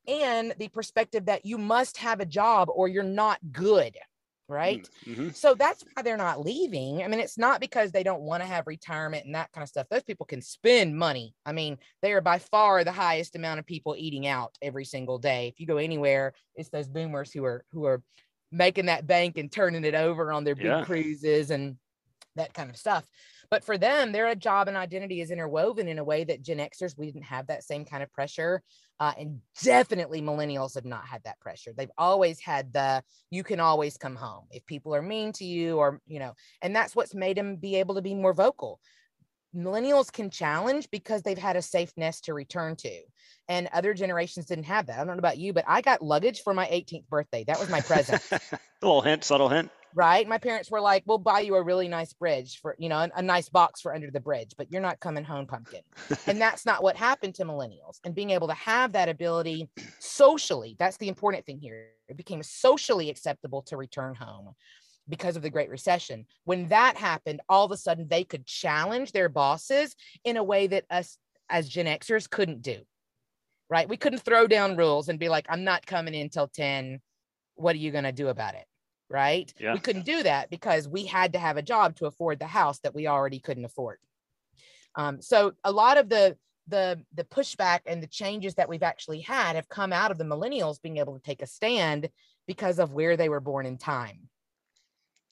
and 0.08 0.54
the 0.58 0.68
perspective 0.72 1.26
that 1.26 1.46
you 1.46 1.58
must 1.58 1.96
have 1.98 2.20
a 2.20 2.26
job 2.26 2.68
or 2.74 2.88
you're 2.88 3.04
not 3.04 3.38
good 3.52 3.96
right? 4.48 4.88
Mm-hmm. 5.06 5.30
So 5.30 5.54
that's 5.54 5.84
why 5.92 6.02
they're 6.02 6.16
not 6.16 6.44
leaving. 6.44 7.02
I 7.02 7.08
mean, 7.08 7.20
it's 7.20 7.38
not 7.38 7.60
because 7.60 7.92
they 7.92 8.02
don't 8.02 8.22
want 8.22 8.42
to 8.42 8.48
have 8.48 8.66
retirement 8.66 9.24
and 9.24 9.34
that 9.34 9.50
kind 9.52 9.62
of 9.62 9.68
stuff. 9.68 9.86
Those 9.90 10.02
people 10.02 10.26
can 10.26 10.42
spend 10.42 10.96
money. 10.96 11.34
I 11.46 11.52
mean, 11.52 11.78
they 12.02 12.12
are 12.12 12.20
by 12.20 12.38
far 12.38 12.84
the 12.84 12.92
highest 12.92 13.36
amount 13.36 13.60
of 13.60 13.66
people 13.66 13.94
eating 13.96 14.26
out 14.26 14.56
every 14.60 14.84
single 14.84 15.18
day. 15.18 15.48
If 15.48 15.60
you 15.60 15.66
go 15.66 15.78
anywhere, 15.78 16.34
it's 16.54 16.68
those 16.68 16.88
boomers 16.88 17.32
who 17.32 17.44
are 17.44 17.64
who 17.72 17.84
are 17.86 18.02
making 18.50 18.86
that 18.86 19.06
bank 19.06 19.38
and 19.38 19.50
turning 19.50 19.84
it 19.84 19.94
over 19.94 20.30
on 20.32 20.44
their 20.44 20.54
big 20.54 20.66
yeah. 20.66 20.84
cruises 20.84 21.50
and 21.50 21.76
that 22.36 22.52
kind 22.54 22.70
of 22.70 22.76
stuff. 22.76 23.06
But 23.50 23.64
for 23.64 23.76
them, 23.76 24.12
their 24.12 24.34
job 24.34 24.68
and 24.68 24.76
identity 24.76 25.20
is 25.20 25.30
interwoven 25.30 25.86
in 25.86 25.98
a 25.98 26.04
way 26.04 26.24
that 26.24 26.42
Gen 26.42 26.56
Xers, 26.56 26.96
we 26.96 27.04
didn't 27.04 27.24
have 27.24 27.48
that 27.48 27.64
same 27.64 27.84
kind 27.84 28.02
of 28.02 28.10
pressure. 28.12 28.62
Uh, 29.02 29.12
and 29.18 29.40
definitely 29.64 30.22
millennials 30.22 30.76
have 30.76 30.84
not 30.84 31.04
had 31.04 31.20
that 31.24 31.40
pressure. 31.40 31.72
They've 31.76 31.90
always 31.98 32.38
had 32.38 32.72
the, 32.72 33.02
you 33.32 33.42
can 33.42 33.58
always 33.58 33.96
come 33.96 34.14
home 34.14 34.44
if 34.52 34.64
people 34.64 34.94
are 34.94 35.02
mean 35.02 35.32
to 35.32 35.44
you 35.44 35.78
or, 35.78 36.00
you 36.06 36.20
know, 36.20 36.34
and 36.62 36.76
that's 36.76 36.94
what's 36.94 37.12
made 37.12 37.36
them 37.36 37.56
be 37.56 37.74
able 37.74 37.96
to 37.96 38.00
be 38.00 38.14
more 38.14 38.32
vocal 38.32 38.78
millennials 39.54 40.12
can 40.12 40.30
challenge 40.30 40.88
because 40.90 41.22
they've 41.22 41.38
had 41.38 41.56
a 41.56 41.62
safe 41.62 41.92
nest 41.96 42.24
to 42.24 42.34
return 42.34 42.74
to 42.76 42.90
and 43.48 43.68
other 43.72 43.92
generations 43.92 44.46
didn't 44.46 44.64
have 44.64 44.86
that 44.86 44.98
i 44.98 45.04
don't 45.04 45.08
know 45.08 45.18
about 45.18 45.38
you 45.38 45.52
but 45.52 45.64
i 45.66 45.80
got 45.80 46.02
luggage 46.02 46.40
for 46.42 46.54
my 46.54 46.66
18th 46.66 47.06
birthday 47.08 47.44
that 47.44 47.58
was 47.58 47.68
my 47.68 47.80
present 47.80 48.22
a 48.32 48.58
little 48.80 49.02
hint 49.02 49.24
subtle 49.24 49.48
hint 49.48 49.70
right? 49.94 50.26
My 50.26 50.38
parents 50.38 50.70
were 50.70 50.80
like, 50.80 51.02
"We'll 51.06 51.18
buy 51.18 51.40
you 51.40 51.56
a 51.56 51.62
really 51.62 51.88
nice 51.88 52.12
bridge 52.12 52.60
for, 52.60 52.74
you 52.78 52.88
know, 52.88 52.98
a, 52.98 53.10
a 53.16 53.22
nice 53.22 53.48
box 53.48 53.80
for 53.80 53.94
under 53.94 54.10
the 54.10 54.20
bridge, 54.20 54.54
but 54.56 54.70
you're 54.70 54.82
not 54.82 55.00
coming 55.00 55.24
home, 55.24 55.46
pumpkin." 55.46 55.82
and 56.26 56.40
that's 56.40 56.66
not 56.66 56.82
what 56.82 56.96
happened 56.96 57.34
to 57.36 57.44
millennials. 57.44 57.98
And 58.04 58.14
being 58.14 58.30
able 58.30 58.48
to 58.48 58.54
have 58.54 58.92
that 58.92 59.08
ability 59.08 59.68
socially, 59.98 60.76
that's 60.78 60.96
the 60.96 61.08
important 61.08 61.44
thing 61.44 61.58
here. 61.58 61.88
It 62.08 62.16
became 62.16 62.42
socially 62.42 63.10
acceptable 63.10 63.62
to 63.62 63.76
return 63.76 64.14
home 64.14 64.54
because 65.08 65.36
of 65.36 65.42
the 65.42 65.50
Great 65.50 65.70
Recession. 65.70 66.26
When 66.44 66.68
that 66.68 66.96
happened, 66.96 67.40
all 67.48 67.64
of 67.64 67.72
a 67.72 67.76
sudden 67.76 68.08
they 68.08 68.24
could 68.24 68.46
challenge 68.46 69.12
their 69.12 69.28
bosses 69.28 69.94
in 70.24 70.36
a 70.36 70.44
way 70.44 70.66
that 70.68 70.84
us 70.90 71.18
as 71.48 71.68
Gen 71.68 71.86
Xers 71.86 72.28
couldn't 72.28 72.62
do. 72.62 72.80
Right? 73.68 73.88
We 73.88 73.96
couldn't 73.96 74.20
throw 74.20 74.46
down 74.46 74.76
rules 74.76 75.08
and 75.08 75.18
be 75.18 75.28
like, 75.28 75.46
"I'm 75.48 75.64
not 75.64 75.86
coming 75.86 76.14
in 76.14 76.28
till 76.28 76.48
10. 76.48 77.00
What 77.54 77.74
are 77.74 77.78
you 77.78 77.90
going 77.90 78.04
to 78.04 78.12
do 78.12 78.28
about 78.28 78.54
it?" 78.54 78.66
right? 79.12 79.52
Yeah. 79.60 79.74
We 79.74 79.78
couldn't 79.78 80.06
do 80.06 80.22
that 80.22 80.50
because 80.50 80.88
we 80.88 81.04
had 81.04 81.34
to 81.34 81.38
have 81.38 81.58
a 81.58 81.62
job 81.62 81.96
to 81.96 82.06
afford 82.06 82.38
the 82.38 82.46
house 82.46 82.80
that 82.80 82.94
we 82.94 83.06
already 83.06 83.38
couldn't 83.38 83.66
afford. 83.66 83.98
Um, 84.94 85.20
so 85.20 85.52
a 85.62 85.70
lot 85.70 85.98
of 85.98 86.08
the 86.08 86.36
the 86.68 87.02
the 87.14 87.24
pushback 87.24 87.80
and 87.86 88.02
the 88.02 88.06
changes 88.06 88.54
that 88.54 88.68
we've 88.68 88.82
actually 88.82 89.20
had 89.20 89.56
have 89.56 89.68
come 89.68 89.92
out 89.92 90.10
of 90.10 90.18
the 90.18 90.24
millennials 90.24 90.80
being 90.80 90.98
able 90.98 91.14
to 91.14 91.22
take 91.22 91.42
a 91.42 91.46
stand 91.46 92.08
because 92.46 92.78
of 92.78 92.92
where 92.92 93.16
they 93.16 93.28
were 93.28 93.40
born 93.40 93.66
in 93.66 93.78
time. 93.78 94.28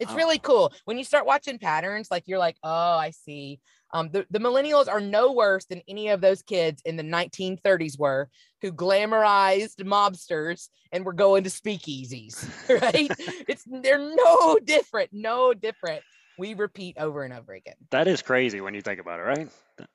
It's 0.00 0.12
really 0.14 0.38
cool 0.38 0.72
when 0.86 0.98
you 0.98 1.04
start 1.04 1.26
watching 1.26 1.58
patterns. 1.58 2.08
Like 2.10 2.24
you're 2.26 2.38
like, 2.38 2.56
oh, 2.62 2.96
I 2.96 3.10
see. 3.10 3.60
Um, 3.92 4.10
the, 4.10 4.26
the 4.30 4.38
millennials 4.38 4.88
are 4.88 5.00
no 5.00 5.32
worse 5.32 5.64
than 5.66 5.82
any 5.88 6.08
of 6.08 6.20
those 6.20 6.42
kids 6.42 6.82
in 6.84 6.96
the 6.96 7.02
1930s 7.02 7.98
were 7.98 8.28
who 8.62 8.72
glamorized 8.72 9.76
mobsters 9.82 10.68
and 10.92 11.04
were 11.04 11.12
going 11.12 11.44
to 11.44 11.50
speakeasies, 11.50 12.48
right? 12.82 13.10
it's 13.48 13.64
they're 13.66 13.98
no 13.98 14.58
different, 14.64 15.10
no 15.12 15.54
different. 15.54 16.02
We 16.38 16.54
repeat 16.54 16.96
over 16.98 17.22
and 17.22 17.34
over 17.34 17.52
again. 17.52 17.74
That 17.90 18.08
is 18.08 18.22
crazy 18.22 18.62
when 18.62 18.72
you 18.72 18.80
think 18.80 18.98
about 18.98 19.20
it, 19.20 19.24
right? 19.24 19.48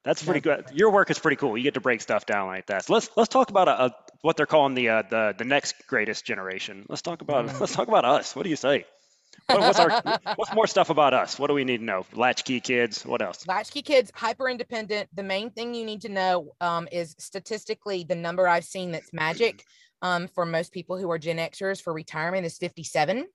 That's 0.04 0.22
pretty 0.22 0.42
good. 0.42 0.66
Your 0.74 0.92
work 0.92 1.10
is 1.10 1.18
pretty 1.18 1.38
cool. 1.38 1.58
You 1.58 1.64
get 1.64 1.74
to 1.74 1.82
break 1.82 2.02
stuff 2.02 2.28
down 2.28 2.48
like 2.48 2.68
that. 2.68 2.86
So 2.86 2.94
let's 2.94 3.10
let's 3.16 3.30
talk 3.30 3.50
about 3.50 3.68
a, 3.68 3.86
a 3.86 3.96
what 4.22 4.38
they're 4.38 4.46
calling 4.46 4.76
the 4.76 4.90
uh, 4.90 5.04
the 5.10 5.34
the 5.36 5.44
next 5.44 5.88
greatest 5.88 6.24
generation. 6.24 6.86
Let's 6.88 7.02
talk 7.02 7.22
about 7.22 7.48
mm. 7.48 7.60
let's 7.60 7.74
talk 7.74 7.88
about 7.88 8.06
us. 8.06 8.36
What 8.36 8.44
do 8.44 8.50
you 8.50 8.56
say? 8.56 8.86
What, 9.48 9.60
what's 9.60 9.80
our 9.80 10.20
what's 10.36 10.54
more 10.54 10.68
stuff 10.68 10.90
about 10.90 11.14
us? 11.14 11.38
What 11.38 11.48
do 11.48 11.54
we 11.54 11.64
need 11.64 11.78
to 11.80 11.84
know? 11.84 12.06
Latchkey 12.14 12.60
kids. 12.60 13.06
What 13.06 13.22
else? 13.22 13.48
Latchkey 13.48 13.82
kids, 13.82 14.12
hyper 14.16 14.50
independent. 14.50 15.10
The 15.14 15.24
main 15.24 15.50
thing 15.52 15.74
you 15.74 15.86
need 15.86 16.02
to 16.02 16.10
know 16.10 16.54
um, 16.62 16.88
is 16.92 17.16
statistically 17.20 18.04
the 18.04 18.16
number 18.16 18.48
I've 18.48 18.66
seen 18.66 18.92
that's 18.92 19.14
magic 19.14 19.64
um, 20.02 20.28
for 20.28 20.46
most 20.46 20.72
people 20.72 20.98
who 20.98 21.10
are 21.12 21.18
Gen 21.18 21.38
Xers 21.38 21.82
for 21.82 21.94
retirement 21.94 22.46
is 22.46 22.58
57. 22.58 23.26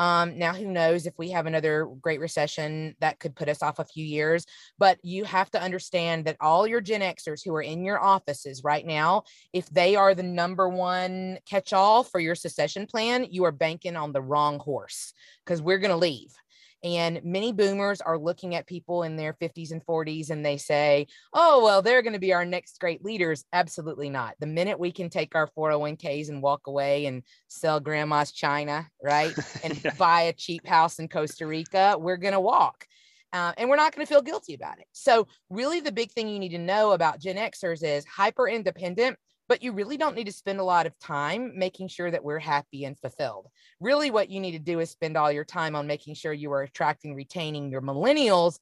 Um, 0.00 0.38
now, 0.38 0.54
who 0.54 0.66
knows 0.66 1.04
if 1.04 1.12
we 1.18 1.30
have 1.32 1.44
another 1.44 1.86
great 2.00 2.20
recession 2.20 2.96
that 3.00 3.20
could 3.20 3.36
put 3.36 3.50
us 3.50 3.62
off 3.62 3.78
a 3.78 3.84
few 3.84 4.04
years, 4.04 4.46
but 4.78 4.98
you 5.02 5.24
have 5.24 5.50
to 5.50 5.62
understand 5.62 6.24
that 6.24 6.38
all 6.40 6.66
your 6.66 6.80
Gen 6.80 7.02
Xers 7.02 7.44
who 7.44 7.54
are 7.54 7.60
in 7.60 7.84
your 7.84 8.02
offices 8.02 8.64
right 8.64 8.86
now, 8.86 9.24
if 9.52 9.68
they 9.68 9.96
are 9.96 10.14
the 10.14 10.22
number 10.22 10.70
one 10.70 11.38
catch 11.44 11.74
all 11.74 12.02
for 12.02 12.18
your 12.18 12.34
secession 12.34 12.86
plan, 12.86 13.26
you 13.30 13.44
are 13.44 13.52
banking 13.52 13.94
on 13.94 14.12
the 14.12 14.22
wrong 14.22 14.58
horse 14.58 15.12
because 15.44 15.60
we're 15.60 15.78
going 15.78 15.90
to 15.90 15.96
leave. 15.96 16.34
And 16.82 17.20
many 17.24 17.52
boomers 17.52 18.00
are 18.00 18.18
looking 18.18 18.54
at 18.54 18.66
people 18.66 19.02
in 19.02 19.16
their 19.16 19.34
50s 19.34 19.70
and 19.70 19.84
40s 19.84 20.30
and 20.30 20.44
they 20.44 20.56
say, 20.56 21.06
oh, 21.32 21.62
well, 21.62 21.82
they're 21.82 22.02
going 22.02 22.14
to 22.14 22.18
be 22.18 22.32
our 22.32 22.44
next 22.44 22.80
great 22.80 23.04
leaders. 23.04 23.44
Absolutely 23.52 24.08
not. 24.08 24.34
The 24.40 24.46
minute 24.46 24.78
we 24.78 24.92
can 24.92 25.10
take 25.10 25.34
our 25.34 25.48
401ks 25.56 26.30
and 26.30 26.42
walk 26.42 26.66
away 26.66 27.06
and 27.06 27.22
sell 27.48 27.80
grandma's 27.80 28.32
china, 28.32 28.88
right? 29.02 29.34
And 29.62 29.82
yeah. 29.84 29.92
buy 29.98 30.22
a 30.22 30.32
cheap 30.32 30.66
house 30.66 30.98
in 30.98 31.08
Costa 31.08 31.46
Rica, 31.46 31.96
we're 31.98 32.16
going 32.16 32.32
to 32.32 32.40
walk. 32.40 32.86
Uh, 33.32 33.52
and 33.58 33.68
we're 33.68 33.76
not 33.76 33.94
going 33.94 34.04
to 34.04 34.12
feel 34.12 34.22
guilty 34.22 34.54
about 34.54 34.78
it. 34.78 34.86
So, 34.92 35.28
really, 35.50 35.80
the 35.80 35.92
big 35.92 36.10
thing 36.12 36.28
you 36.28 36.38
need 36.38 36.50
to 36.50 36.58
know 36.58 36.92
about 36.92 37.20
Gen 37.20 37.36
Xers 37.36 37.84
is 37.84 38.04
hyper 38.06 38.48
independent 38.48 39.18
but 39.50 39.64
you 39.64 39.72
really 39.72 39.96
don't 39.96 40.14
need 40.14 40.28
to 40.28 40.32
spend 40.32 40.60
a 40.60 40.64
lot 40.64 40.86
of 40.86 40.96
time 41.00 41.50
making 41.58 41.88
sure 41.88 42.08
that 42.08 42.22
we're 42.22 42.38
happy 42.38 42.84
and 42.84 42.96
fulfilled. 42.96 43.48
Really, 43.80 44.12
what 44.12 44.30
you 44.30 44.38
need 44.38 44.52
to 44.52 44.60
do 44.60 44.78
is 44.78 44.90
spend 44.90 45.16
all 45.16 45.32
your 45.32 45.44
time 45.44 45.74
on 45.74 45.88
making 45.88 46.14
sure 46.14 46.32
you 46.32 46.52
are 46.52 46.62
attracting, 46.62 47.16
retaining 47.16 47.68
your 47.68 47.82
millennials 47.82 48.60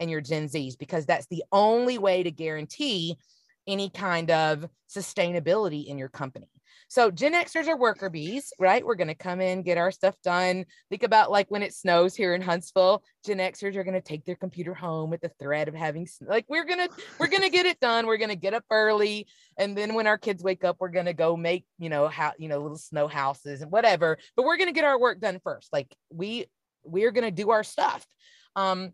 and 0.00 0.10
your 0.10 0.22
Gen 0.22 0.48
Zs, 0.48 0.78
because 0.78 1.04
that's 1.04 1.26
the 1.26 1.44
only 1.52 1.98
way 1.98 2.22
to 2.22 2.30
guarantee 2.30 3.18
any 3.66 3.90
kind 3.90 4.30
of 4.30 4.66
sustainability 4.88 5.84
in 5.84 5.98
your 5.98 6.08
company. 6.08 6.48
So 6.92 7.10
Gen 7.10 7.32
Xers 7.32 7.68
are 7.68 7.78
worker 7.78 8.10
bees, 8.10 8.52
right? 8.58 8.84
We're 8.84 8.96
going 8.96 9.08
to 9.08 9.14
come 9.14 9.40
in, 9.40 9.62
get 9.62 9.78
our 9.78 9.90
stuff 9.90 10.14
done. 10.22 10.66
Think 10.90 11.04
about 11.04 11.30
like 11.30 11.50
when 11.50 11.62
it 11.62 11.72
snows 11.72 12.14
here 12.14 12.34
in 12.34 12.42
Huntsville, 12.42 13.02
Gen 13.24 13.38
Xers 13.38 13.76
are 13.76 13.82
going 13.82 13.94
to 13.94 14.02
take 14.02 14.26
their 14.26 14.36
computer 14.36 14.74
home 14.74 15.08
with 15.08 15.22
the 15.22 15.30
threat 15.40 15.68
of 15.68 15.74
having 15.74 16.06
like 16.20 16.44
we're 16.50 16.66
going 16.66 16.86
to 16.86 16.94
we're 17.18 17.28
going 17.28 17.44
to 17.44 17.48
get 17.48 17.64
it 17.64 17.80
done. 17.80 18.06
We're 18.06 18.18
going 18.18 18.28
to 18.28 18.36
get 18.36 18.52
up 18.52 18.64
early 18.70 19.26
and 19.56 19.74
then 19.74 19.94
when 19.94 20.06
our 20.06 20.18
kids 20.18 20.42
wake 20.42 20.64
up, 20.64 20.76
we're 20.80 20.90
going 20.90 21.06
to 21.06 21.14
go 21.14 21.34
make, 21.34 21.64
you 21.78 21.88
know, 21.88 22.08
how, 22.08 22.34
you 22.36 22.50
know, 22.50 22.60
little 22.60 22.76
snow 22.76 23.08
houses 23.08 23.62
and 23.62 23.72
whatever, 23.72 24.18
but 24.36 24.44
we're 24.44 24.58
going 24.58 24.68
to 24.68 24.74
get 24.74 24.84
our 24.84 25.00
work 25.00 25.18
done 25.18 25.40
first. 25.42 25.72
Like 25.72 25.96
we 26.10 26.44
we're 26.84 27.12
going 27.12 27.24
to 27.24 27.30
do 27.30 27.52
our 27.52 27.64
stuff. 27.64 28.06
Um 28.54 28.92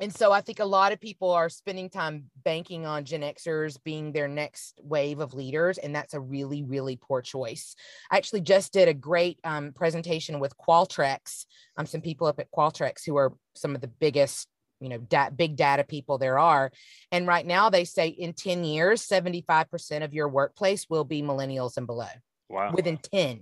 and 0.00 0.14
so 0.14 0.32
I 0.32 0.40
think 0.40 0.60
a 0.60 0.64
lot 0.64 0.92
of 0.92 1.00
people 1.00 1.30
are 1.30 1.48
spending 1.48 1.90
time 1.90 2.30
banking 2.44 2.86
on 2.86 3.04
Gen 3.04 3.22
Xers 3.22 3.82
being 3.82 4.12
their 4.12 4.28
next 4.28 4.80
wave 4.82 5.20
of 5.20 5.34
leaders, 5.34 5.78
and 5.78 5.94
that's 5.94 6.14
a 6.14 6.20
really, 6.20 6.62
really 6.62 6.96
poor 6.96 7.20
choice. 7.20 7.74
I 8.10 8.16
actually 8.16 8.42
just 8.42 8.72
did 8.72 8.88
a 8.88 8.94
great 8.94 9.38
um, 9.44 9.72
presentation 9.72 10.38
with 10.38 10.56
Qualtrics, 10.56 11.46
um, 11.76 11.86
some 11.86 12.00
people 12.00 12.26
up 12.26 12.38
at 12.38 12.52
Qualtrics 12.52 13.04
who 13.04 13.16
are 13.16 13.34
some 13.54 13.74
of 13.74 13.80
the 13.80 13.88
biggest 13.88 14.48
you 14.80 14.88
know 14.88 14.98
da- 14.98 15.30
big 15.30 15.56
data 15.56 15.84
people 15.84 16.18
there 16.18 16.38
are. 16.38 16.70
And 17.10 17.26
right 17.26 17.44
now 17.44 17.70
they 17.70 17.84
say 17.84 18.08
in 18.08 18.32
10 18.32 18.64
years 18.64 19.06
75% 19.06 20.04
of 20.04 20.14
your 20.14 20.28
workplace 20.28 20.86
will 20.88 21.04
be 21.04 21.22
millennials 21.22 21.76
and 21.76 21.86
below. 21.86 22.06
Wow. 22.48 22.72
Within 22.72 22.98
10 22.98 23.40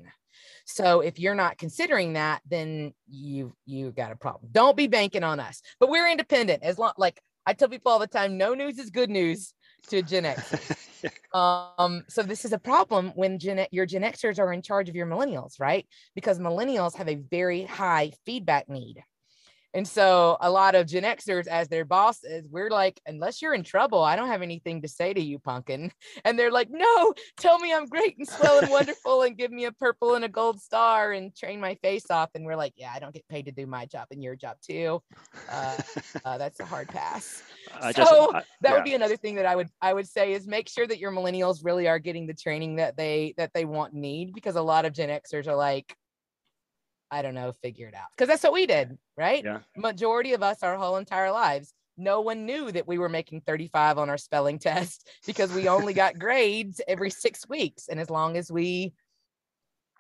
so 0.66 1.00
if 1.00 1.18
you're 1.18 1.37
not 1.37 1.58
considering 1.58 2.14
that, 2.14 2.42
then 2.44 2.92
you 3.08 3.54
you 3.64 3.92
got 3.92 4.11
a 4.11 4.16
problem. 4.16 4.50
Don't 4.52 4.76
be 4.76 4.88
banking 4.88 5.23
on 5.23 5.38
us. 5.38 5.62
But 5.78 5.88
we're 5.88 6.08
independent. 6.08 6.64
As 6.64 6.76
long 6.76 6.92
like 6.99 7.23
I 7.46 7.52
tell 7.52 7.68
people 7.68 7.92
all 7.92 8.00
the 8.00 8.08
time, 8.08 8.37
no 8.37 8.52
news 8.52 8.78
is 8.78 8.90
good 8.90 9.08
news 9.08 9.54
to 9.88 10.02
Gen 10.02 10.26
X. 10.26 10.85
um, 11.35 12.02
so 12.08 12.25
this 12.25 12.44
is 12.44 12.52
a 12.52 12.58
problem 12.58 13.12
when 13.14 13.38
Gen 13.38 13.64
your 13.70 13.87
Gen 13.87 14.02
Xers 14.02 14.40
are 14.40 14.52
in 14.52 14.61
charge 14.61 14.88
of 14.88 14.96
your 14.96 15.06
millennials, 15.06 15.61
right? 15.61 15.87
Because 16.16 16.40
millennials 16.40 16.96
have 16.96 17.08
a 17.08 17.14
very 17.14 17.62
high 17.62 18.11
feedback 18.26 18.68
need. 18.68 19.04
And 19.75 19.87
so 19.87 20.37
a 20.40 20.50
lot 20.50 20.75
of 20.75 20.87
Gen 20.87 21.02
Xers, 21.02 21.46
as 21.46 21.68
their 21.68 21.85
bosses, 21.85 22.46
we're 22.50 22.70
like, 22.70 23.00
unless 23.06 23.42
you're 23.42 23.54
in 23.54 23.62
trouble, 23.62 24.02
I 24.02 24.17
don't 24.17 24.28
have 24.28 24.43
anything 24.43 24.82
to 24.82 24.88
say 24.88 25.12
to 25.12 25.21
you, 25.21 25.38
pumpkin. 25.38 25.93
And 26.25 26.38
they're 26.38 26.50
like, 26.50 26.69
no, 26.71 27.14
tell 27.36 27.58
me 27.58 27.73
I'm 27.73 27.86
great 27.86 28.17
and 28.19 28.26
swell 28.26 28.58
and 28.58 28.71
wonderful 28.71 29.23
and 29.23 29.36
give 29.36 29.52
me 29.52 29.67
a 29.67 29.73
purple 29.73 30.14
and 30.14 30.25
a 30.25 30.28
gold 30.28 30.60
star 30.60 31.12
and 31.12 31.34
train 31.36 31.60
my 31.60 31.76
face 31.82 32.10
off. 32.10 32.30
And 32.34 32.45
we're 32.45 32.56
like, 32.56 32.73
yeah, 32.76 32.93
I 32.95 32.99
don't 32.99 33.14
get 33.14 33.28
paid 33.28 33.47
to 33.47 33.52
do 33.52 33.67
my 33.67 33.86
job 33.86 34.08
and 34.10 34.23
your 34.23 34.34
job 34.34 34.56
too. 34.67 35.02
Uh, 35.50 35.76
uh, 36.25 36.38
that's 36.38 36.58
a 36.58 36.64
hard 36.64 36.88
pass. 36.88 37.43
I 37.80 37.93
so 37.93 38.02
just, 38.02 38.12
I, 38.12 38.30
that 38.32 38.47
yeah. 38.62 38.75
would 38.75 38.84
be 38.84 38.95
another 38.95 39.17
thing 39.17 39.36
that 39.36 39.47
I 39.47 39.54
would 39.56 39.69
I 39.80 39.93
would 39.93 40.08
say 40.08 40.32
is 40.32 40.47
make 40.47 40.69
sure 40.69 40.86
that 40.86 40.99
your 40.99 41.12
millennials 41.12 41.64
really 41.64 41.86
are 41.86 41.99
getting 41.99 42.26
the 42.26 42.34
training 42.34 42.76
that 42.76 42.97
they 42.97 43.34
that 43.36 43.52
they 43.52 43.64
want 43.64 43.95
need 43.95 44.32
because 44.32 44.56
a 44.56 44.62
lot 44.62 44.84
of 44.84 44.93
Gen 44.93 45.08
Xers 45.08 45.47
are 45.47 45.56
like, 45.56 45.95
I 47.10 47.23
don't 47.23 47.34
know, 47.34 47.52
figure 47.62 47.88
it 47.88 47.95
out. 47.95 48.08
Because 48.16 48.28
that's 48.28 48.42
what 48.42 48.52
we 48.52 48.66
did, 48.66 48.99
right? 49.16 49.45
Yeah. 49.45 49.60
Majority 49.76 50.32
of 50.34 50.42
us 50.42 50.62
our 50.62 50.76
whole 50.76 50.97
entire 50.97 51.30
lives. 51.30 51.73
No 51.97 52.21
one 52.21 52.45
knew 52.45 52.71
that 52.73 52.86
we 52.86 52.99
were 52.99 53.08
making 53.08 53.42
35 53.42 53.99
on 53.99 54.10
our 54.10 54.19
spelling 54.19 54.58
test 54.60 55.08
because 55.26 55.52
we 55.52 55.69
only 55.69 55.95
got 55.95 56.19
grades 56.19 56.80
every 56.86 57.10
six 57.10 57.49
weeks. 57.49 57.88
And 57.88 58.00
as 58.00 58.10
long 58.10 58.36
as 58.36 58.50
we 58.50 58.92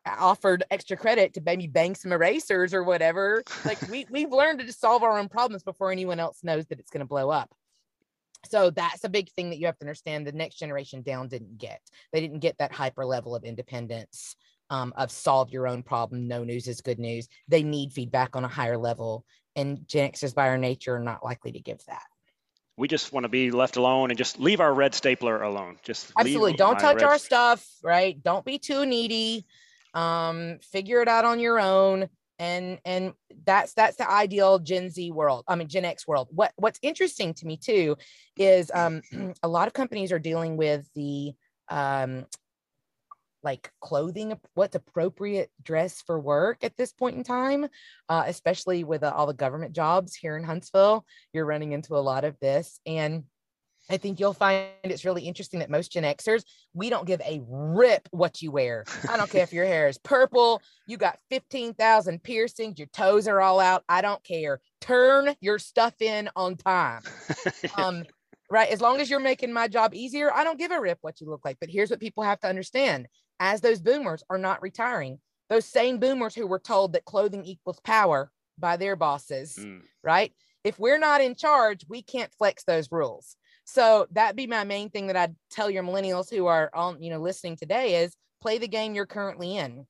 offered 0.06 0.64
extra 0.70 0.96
credit 0.96 1.34
to 1.34 1.40
maybe 1.40 1.66
bang 1.66 1.94
some 1.94 2.12
erasers 2.12 2.74
or 2.74 2.84
whatever, 2.84 3.42
like 3.64 3.80
we, 3.88 4.06
we've 4.10 4.32
learned 4.32 4.58
to 4.60 4.66
just 4.66 4.80
solve 4.80 5.02
our 5.02 5.18
own 5.18 5.28
problems 5.28 5.62
before 5.62 5.90
anyone 5.90 6.20
else 6.20 6.40
knows 6.42 6.66
that 6.66 6.78
it's 6.78 6.90
going 6.90 7.00
to 7.00 7.06
blow 7.06 7.30
up. 7.30 7.52
So 8.48 8.70
that's 8.70 9.02
a 9.02 9.08
big 9.08 9.30
thing 9.30 9.50
that 9.50 9.58
you 9.58 9.66
have 9.66 9.78
to 9.78 9.84
understand. 9.84 10.26
The 10.26 10.32
next 10.32 10.56
generation 10.56 11.02
down 11.02 11.28
didn't 11.28 11.58
get. 11.58 11.80
They 12.12 12.20
didn't 12.20 12.40
get 12.40 12.58
that 12.58 12.72
hyper 12.72 13.04
level 13.04 13.34
of 13.34 13.42
independence 13.42 14.36
um, 14.70 14.92
of 14.96 15.10
solve 15.10 15.50
your 15.50 15.66
own 15.66 15.82
problem. 15.82 16.28
No 16.28 16.44
news 16.44 16.68
is 16.68 16.80
good 16.80 16.98
news. 16.98 17.28
They 17.48 17.62
need 17.62 17.92
feedback 17.92 18.36
on 18.36 18.44
a 18.44 18.48
higher 18.48 18.78
level, 18.78 19.24
and 19.54 19.86
Gen 19.86 20.10
Xers 20.10 20.34
by 20.34 20.48
our 20.48 20.58
nature 20.58 20.96
are 20.96 21.00
not 21.00 21.24
likely 21.24 21.52
to 21.52 21.60
give 21.60 21.84
that. 21.86 22.02
We 22.76 22.88
just 22.88 23.12
want 23.12 23.24
to 23.24 23.28
be 23.28 23.50
left 23.50 23.76
alone 23.76 24.10
and 24.10 24.18
just 24.18 24.38
leave 24.38 24.60
our 24.60 24.72
red 24.72 24.94
stapler 24.94 25.42
alone. 25.42 25.78
Just 25.82 26.12
absolutely 26.18 26.52
don't 26.54 26.78
touch 26.78 27.02
our 27.02 27.18
stuff, 27.18 27.66
right? 27.82 28.22
Don't 28.22 28.44
be 28.44 28.58
too 28.58 28.84
needy. 28.84 29.46
Um, 29.94 30.58
figure 30.60 31.00
it 31.00 31.08
out 31.08 31.24
on 31.24 31.40
your 31.40 31.58
own 31.58 32.10
and 32.38 32.78
and 32.84 33.14
that's 33.44 33.72
that's 33.74 33.96
the 33.96 34.10
ideal 34.10 34.58
gen 34.58 34.90
z 34.90 35.10
world 35.10 35.44
i 35.48 35.54
mean 35.54 35.68
gen 35.68 35.84
x 35.84 36.06
world 36.06 36.28
what 36.30 36.52
what's 36.56 36.78
interesting 36.82 37.32
to 37.32 37.46
me 37.46 37.56
too 37.56 37.96
is 38.36 38.70
um 38.74 39.00
a 39.42 39.48
lot 39.48 39.66
of 39.66 39.72
companies 39.72 40.12
are 40.12 40.18
dealing 40.18 40.56
with 40.56 40.88
the 40.94 41.32
um 41.68 42.26
like 43.46 43.70
clothing 43.80 44.38
what's 44.54 44.76
appropriate 44.76 45.50
dress 45.62 46.02
for 46.02 46.20
work 46.20 46.58
at 46.62 46.76
this 46.76 46.92
point 46.92 47.16
in 47.16 47.24
time 47.24 47.66
uh, 48.10 48.24
especially 48.26 48.84
with 48.84 49.02
uh, 49.02 49.12
all 49.16 49.26
the 49.26 49.32
government 49.32 49.72
jobs 49.72 50.14
here 50.14 50.36
in 50.36 50.44
huntsville 50.44 51.06
you're 51.32 51.46
running 51.46 51.72
into 51.72 51.96
a 51.96 51.98
lot 52.10 52.24
of 52.24 52.38
this 52.40 52.80
and 52.84 53.24
I 53.88 53.96
think 53.98 54.18
you'll 54.18 54.34
find 54.34 54.68
it's 54.82 55.04
really 55.04 55.22
interesting 55.22 55.60
that 55.60 55.70
most 55.70 55.92
Gen 55.92 56.02
Xers, 56.02 56.42
we 56.74 56.90
don't 56.90 57.06
give 57.06 57.20
a 57.20 57.40
rip 57.46 58.08
what 58.10 58.42
you 58.42 58.50
wear. 58.50 58.84
I 59.08 59.16
don't 59.16 59.30
care 59.30 59.44
if 59.44 59.52
your 59.52 59.64
hair 59.64 59.88
is 59.88 59.98
purple, 59.98 60.60
you 60.86 60.96
got 60.96 61.18
15,000 61.30 62.22
piercings, 62.22 62.78
your 62.78 62.88
toes 62.88 63.28
are 63.28 63.40
all 63.40 63.60
out. 63.60 63.84
I 63.88 64.00
don't 64.00 64.22
care. 64.24 64.60
Turn 64.80 65.34
your 65.40 65.58
stuff 65.58 65.94
in 66.00 66.28
on 66.34 66.56
time. 66.56 67.02
um, 67.76 68.04
right. 68.50 68.70
As 68.70 68.80
long 68.80 69.00
as 69.00 69.08
you're 69.08 69.20
making 69.20 69.52
my 69.52 69.68
job 69.68 69.94
easier, 69.94 70.32
I 70.32 70.42
don't 70.42 70.58
give 70.58 70.72
a 70.72 70.80
rip 70.80 70.98
what 71.02 71.20
you 71.20 71.28
look 71.28 71.44
like. 71.44 71.58
But 71.60 71.70
here's 71.70 71.90
what 71.90 72.00
people 72.00 72.24
have 72.24 72.40
to 72.40 72.48
understand 72.48 73.06
as 73.40 73.60
those 73.60 73.80
boomers 73.80 74.22
are 74.30 74.38
not 74.38 74.62
retiring, 74.62 75.18
those 75.48 75.64
same 75.64 75.98
boomers 75.98 76.34
who 76.34 76.46
were 76.46 76.58
told 76.58 76.92
that 76.92 77.04
clothing 77.04 77.44
equals 77.44 77.80
power 77.80 78.30
by 78.58 78.76
their 78.76 78.96
bosses, 78.96 79.56
mm. 79.58 79.80
right? 80.02 80.32
If 80.64 80.78
we're 80.78 80.98
not 80.98 81.20
in 81.20 81.34
charge, 81.34 81.84
we 81.88 82.02
can't 82.02 82.34
flex 82.34 82.64
those 82.64 82.90
rules. 82.90 83.36
So 83.64 84.06
that'd 84.12 84.36
be 84.36 84.46
my 84.46 84.64
main 84.64 84.90
thing 84.90 85.08
that 85.08 85.16
I'd 85.16 85.36
tell 85.50 85.70
your 85.70 85.82
millennials 85.82 86.30
who 86.30 86.46
are 86.46 86.70
on, 86.72 87.02
you 87.02 87.10
know, 87.10 87.20
listening 87.20 87.56
today 87.56 88.02
is 88.02 88.16
play 88.40 88.58
the 88.58 88.68
game 88.68 88.94
you're 88.94 89.06
currently 89.06 89.56
in, 89.56 89.86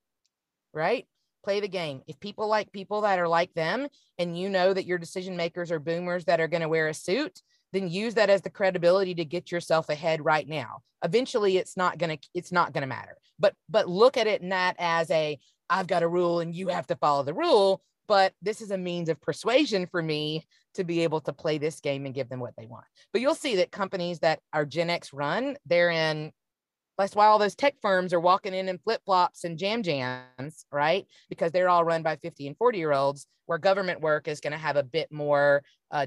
right? 0.73 1.07
Play 1.45 1.61
the 1.61 1.69
game. 1.69 2.03
If 2.07 2.19
people 2.19 2.49
like 2.49 2.73
people 2.73 3.03
that 3.03 3.19
are 3.19 3.29
like 3.29 3.53
them, 3.55 3.87
and 4.19 4.39
you 4.39 4.49
know 4.49 4.73
that 4.73 4.87
your 4.87 4.99
decision 4.99 5.37
makers 5.37 5.71
are 5.71 5.79
boomers 5.79 6.25
that 6.25 6.41
are 6.41 6.49
going 6.49 6.63
to 6.63 6.69
wear 6.69 6.89
a 6.89 6.95
suit, 6.95 7.41
then 7.73 7.89
use 7.89 8.15
that 8.15 8.31
as 8.31 8.43
the 8.43 8.51
credibility 8.51 9.15
to 9.15 9.25
get 9.25 9.51
yourself 9.51 9.89
ahead 9.89 10.25
right 10.25 10.49
now. 10.49 10.79
Eventually 11.05 11.57
it's 11.59 11.77
not 11.77 11.99
to 11.99 12.19
it's 12.35 12.53
not 12.53 12.75
to 12.75 12.87
matter. 12.87 13.17
But 13.39 13.55
but 13.69 13.89
look 13.89 14.17
at 14.17 14.27
it 14.27 14.43
not 14.43 14.77
as 14.79 15.11
a 15.11 15.39
I've 15.69 15.87
got 15.87 16.03
a 16.03 16.09
rule 16.09 16.41
and 16.41 16.55
you 16.55 16.69
have 16.69 16.87
to 16.89 16.97
follow 16.97 17.25
the 17.25 17.35
rule, 17.35 17.83
but 18.07 18.33
this 18.41 18.61
is 18.61 18.71
a 18.71 18.79
means 18.79 19.09
of 19.09 19.21
persuasion 19.21 19.87
for 19.87 20.03
me 20.03 20.47
to 20.75 20.85
be 20.85 21.03
able 21.03 21.21
to 21.23 21.33
play 21.33 21.59
this 21.59 21.81
game 21.81 22.07
and 22.07 22.15
give 22.15 22.29
them 22.29 22.41
what 22.41 22.55
they 22.57 22.67
want. 22.67 22.85
But 23.13 23.21
you'll 23.21 23.35
see 23.35 23.57
that 23.57 23.73
companies 23.73 24.21
that 24.21 24.41
are 24.53 24.65
Gen 24.65 24.91
X 24.91 25.13
run, 25.13 25.57
they're 25.67 25.91
in 25.91 26.33
that's 26.99 27.15
why 27.15 27.27
all 27.27 27.39
those 27.39 27.55
tech 27.55 27.75
firms 27.83 28.13
are 28.15 28.21
walking 28.21 28.55
in 28.55 28.69
in 28.69 28.79
flip 28.79 29.03
flops 29.05 29.45
and 29.45 29.59
jam 29.59 29.83
jams, 29.83 30.65
right? 30.73 31.07
Because 31.29 31.53
they're 31.53 31.69
all 31.69 31.85
run 31.85 32.03
by 32.03 32.17
50 32.17 32.47
and 32.47 32.57
40 32.57 32.79
year 32.79 32.93
olds, 32.93 33.27
where 33.45 33.59
government 33.59 34.01
work 34.01 34.29
is 34.29 34.41
going 34.41 34.53
to 34.53 34.59
have 34.59 34.77
a 34.77 34.83
bit 34.83 35.13
more 35.13 35.63
uh, 35.91 36.07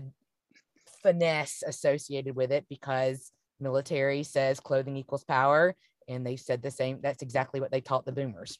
finesse 1.02 1.64
associated 1.66 2.36
with 2.36 2.52
it 2.52 2.66
because 2.70 3.32
military 3.60 4.24
says 4.24 4.60
clothing 4.60 4.96
equals 4.96 5.24
power 5.24 5.76
and 6.08 6.26
they 6.26 6.36
said 6.36 6.62
the 6.62 6.72
same 6.72 7.00
that's 7.02 7.22
exactly 7.22 7.60
what 7.60 7.72
they 7.72 7.82
taught 7.82 8.06
the 8.06 8.12
boomers 8.12 8.58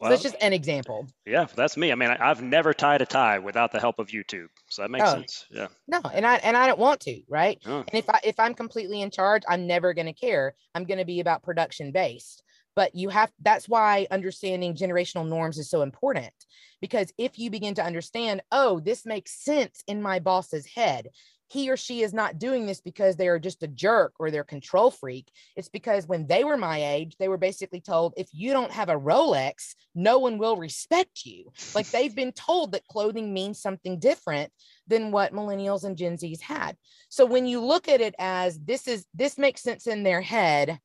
Well, 0.00 0.08
so 0.08 0.08
that's 0.10 0.22
just 0.22 0.36
an 0.40 0.52
example. 0.52 1.06
Yeah, 1.26 1.46
that's 1.54 1.76
me. 1.76 1.92
I 1.92 1.94
mean, 1.94 2.10
I, 2.10 2.26
have 2.26 2.42
never 2.42 2.72
tied 2.72 3.02
a 3.02 3.06
tie 3.06 3.38
without 3.38 3.70
the 3.70 3.78
help 3.78 3.98
of 3.98 4.08
YouTube, 4.08 4.48
so 4.68 4.82
that 4.82 4.90
makes 4.90 5.08
oh, 5.08 5.12
sense. 5.12 5.46
Yeah. 5.50 5.68
No, 5.86 6.00
and 6.12 6.26
I 6.26 6.36
and 6.36 6.56
I 6.56 6.66
don't 6.66 6.78
want 6.78 7.00
to, 7.02 7.20
right? 7.28 7.58
And 7.64 7.84
if 7.92 8.08
I 8.10 8.18
if 8.24 8.40
I'm 8.40 8.54
completely 8.54 9.02
in 9.02 9.10
charge, 9.10 9.42
I'm 9.48 9.66
never 9.66 9.94
going 9.94 10.06
to 10.06 10.12
care. 10.12 10.54
I'm 10.74 10.84
going 10.84 10.98
to 10.98 11.04
be 11.04 11.20
about 11.20 11.42
production 11.42 11.92
based. 11.92 12.42
But 12.74 12.94
you 12.94 13.08
have 13.10 13.30
that's 13.40 13.68
why 13.68 14.06
understanding 14.10 14.74
generational 14.74 15.28
norms 15.28 15.58
is 15.58 15.68
so 15.68 15.82
important 15.82 16.32
because 16.80 17.12
if 17.18 17.38
you 17.38 17.50
begin 17.50 17.74
to 17.74 17.84
understand, 17.84 18.42
oh, 18.50 18.80
this 18.80 19.04
makes 19.04 19.44
sense 19.44 19.82
in 19.86 20.02
my 20.02 20.18
boss's 20.18 20.66
head 20.66 21.08
he 21.52 21.68
or 21.68 21.76
she 21.76 22.02
is 22.02 22.14
not 22.14 22.38
doing 22.38 22.64
this 22.64 22.80
because 22.80 23.16
they 23.16 23.28
are 23.28 23.38
just 23.38 23.62
a 23.62 23.68
jerk 23.68 24.14
or 24.18 24.30
they're 24.30 24.42
control 24.42 24.90
freak. 24.90 25.30
It's 25.54 25.68
because 25.68 26.06
when 26.06 26.26
they 26.26 26.44
were 26.44 26.56
my 26.56 26.82
age, 26.82 27.16
they 27.18 27.28
were 27.28 27.36
basically 27.36 27.82
told 27.82 28.14
if 28.16 28.28
you 28.32 28.52
don't 28.52 28.72
have 28.72 28.88
a 28.88 28.98
Rolex, 28.98 29.74
no 29.94 30.18
one 30.18 30.38
will 30.38 30.56
respect 30.56 31.26
you. 31.26 31.52
Like 31.74 31.90
they've 31.90 32.14
been 32.14 32.32
told 32.32 32.72
that 32.72 32.86
clothing 32.86 33.34
means 33.34 33.60
something 33.60 33.98
different 33.98 34.50
than 34.86 35.12
what 35.12 35.34
millennials 35.34 35.84
and 35.84 35.94
Gen 35.94 36.16
Zs 36.16 36.40
had. 36.40 36.74
So 37.10 37.26
when 37.26 37.44
you 37.44 37.60
look 37.60 37.86
at 37.86 38.00
it 38.00 38.14
as 38.18 38.58
this 38.58 38.88
is 38.88 39.04
this 39.12 39.36
makes 39.36 39.60
sense 39.60 39.86
in 39.86 40.04
their 40.04 40.22
head, 40.22 40.78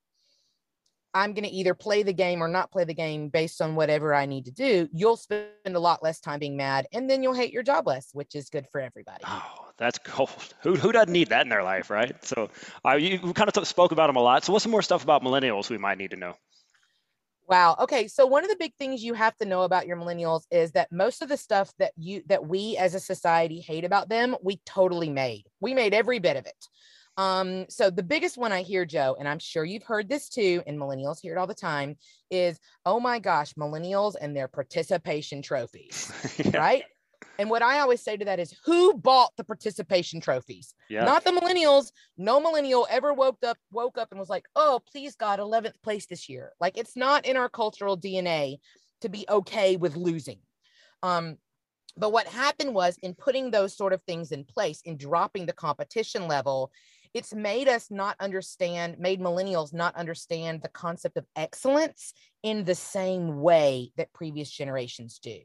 I'm 1.17 1.33
going 1.33 1.45
to 1.45 1.49
either 1.49 1.73
play 1.73 2.03
the 2.03 2.13
game 2.13 2.43
or 2.43 2.47
not 2.47 2.71
play 2.71 2.83
the 2.83 2.93
game 2.93 3.29
based 3.29 3.59
on 3.59 3.73
whatever 3.73 4.13
I 4.13 4.27
need 4.27 4.45
to 4.45 4.51
do, 4.51 4.87
you'll 4.93 5.17
spend 5.17 5.47
a 5.65 5.79
lot 5.79 6.03
less 6.03 6.19
time 6.19 6.39
being 6.39 6.55
mad 6.55 6.85
and 6.93 7.09
then 7.09 7.23
you'll 7.23 7.33
hate 7.33 7.51
your 7.51 7.63
job 7.63 7.87
less, 7.87 8.09
which 8.13 8.35
is 8.35 8.49
good 8.49 8.67
for 8.71 8.79
everybody. 8.79 9.23
Oh, 9.25 9.69
that's 9.77 9.97
cool. 9.97 10.29
Who, 10.61 10.75
who 10.75 10.91
doesn't 10.91 11.11
need 11.11 11.29
that 11.29 11.41
in 11.41 11.49
their 11.49 11.63
life, 11.63 11.89
right? 11.89 12.15
So 12.23 12.49
uh, 12.85 12.93
you 12.93 13.33
kind 13.33 13.47
of 13.47 13.53
t- 13.53 13.65
spoke 13.65 13.91
about 13.91 14.07
them 14.07 14.15
a 14.15 14.21
lot. 14.21 14.43
So 14.43 14.53
what's 14.53 14.63
some 14.63 14.71
more 14.71 14.83
stuff 14.83 15.03
about 15.03 15.23
millennials 15.23 15.69
we 15.69 15.77
might 15.79 15.97
need 15.97 16.11
to 16.11 16.17
know? 16.17 16.35
Wow. 17.47 17.77
Okay. 17.79 18.07
So 18.07 18.25
one 18.25 18.43
of 18.43 18.49
the 18.49 18.57
big 18.57 18.75
things 18.75 19.03
you 19.03 19.13
have 19.13 19.35
to 19.37 19.45
know 19.45 19.63
about 19.63 19.87
your 19.87 19.97
millennials 19.97 20.43
is 20.51 20.73
that 20.73 20.91
most 20.91 21.21
of 21.21 21.29
the 21.29 21.37
stuff 21.37 21.73
that 21.79 21.93
you 21.95 22.21
that 22.27 22.45
we 22.45 22.77
as 22.77 22.93
a 22.93 22.99
society 22.99 23.61
hate 23.61 23.85
about 23.85 24.09
them, 24.09 24.35
we 24.43 24.59
totally 24.65 25.09
made. 25.09 25.45
We 25.61 25.73
made 25.73 25.93
every 25.93 26.19
bit 26.19 26.37
of 26.37 26.45
it. 26.45 26.67
Um, 27.17 27.65
so 27.67 27.89
the 27.89 28.03
biggest 28.03 28.37
one 28.37 28.51
I 28.51 28.61
hear, 28.61 28.85
Joe, 28.85 29.15
and 29.17 29.27
I'm 29.27 29.39
sure 29.39 29.65
you've 29.65 29.83
heard 29.83 30.07
this 30.07 30.29
too, 30.29 30.61
and 30.67 30.79
millennials 30.79 31.19
hear 31.19 31.33
it 31.33 31.39
all 31.39 31.47
the 31.47 31.55
time, 31.55 31.97
is 32.29 32.59
oh 32.85 32.99
my 32.99 33.17
gosh, 33.19 33.53
millennials 33.53 34.13
and 34.19 34.35
their 34.35 34.47
participation 34.47 35.41
trophies, 35.41 36.11
yeah. 36.37 36.57
right? 36.57 36.83
And 37.39 37.49
what 37.49 37.63
I 37.63 37.79
always 37.79 38.01
say 38.03 38.17
to 38.17 38.25
that 38.25 38.39
is, 38.39 38.55
who 38.65 38.93
bought 38.93 39.31
the 39.37 39.43
participation 39.43 40.21
trophies? 40.21 40.75
Yeah. 40.89 41.05
Not 41.05 41.23
the 41.23 41.31
millennials. 41.31 41.91
No 42.17 42.39
millennial 42.39 42.87
ever 42.89 43.13
woke 43.13 43.43
up, 43.43 43.57
woke 43.71 43.97
up 43.97 44.09
and 44.11 44.19
was 44.19 44.29
like, 44.29 44.45
"Oh, 44.55 44.81
please 44.91 45.15
God, 45.15 45.39
11th 45.39 45.81
place 45.83 46.05
this 46.05 46.29
year." 46.29 46.51
Like 46.59 46.77
it's 46.77 46.95
not 46.95 47.25
in 47.25 47.37
our 47.37 47.49
cultural 47.49 47.97
DNA 47.97 48.57
to 49.01 49.09
be 49.09 49.25
okay 49.29 49.75
with 49.75 49.95
losing. 49.95 50.39
Um, 51.03 51.37
but 51.95 52.11
what 52.11 52.27
happened 52.27 52.73
was 52.73 52.97
in 53.01 53.15
putting 53.15 53.49
those 53.49 53.75
sort 53.75 53.93
of 53.93 54.01
things 54.03 54.31
in 54.31 54.43
place, 54.43 54.81
in 54.85 54.97
dropping 54.97 55.45
the 55.45 55.53
competition 55.53 56.27
level, 56.27 56.71
it's 57.13 57.33
made 57.33 57.67
us 57.67 57.89
not 57.89 58.15
understand, 58.19 58.99
made 58.99 59.19
millennials 59.19 59.73
not 59.73 59.95
understand 59.95 60.61
the 60.61 60.69
concept 60.69 61.17
of 61.17 61.25
excellence 61.35 62.13
in 62.43 62.63
the 62.63 62.75
same 62.75 63.41
way 63.41 63.91
that 63.97 64.13
previous 64.13 64.49
generations 64.49 65.19
do. 65.19 65.37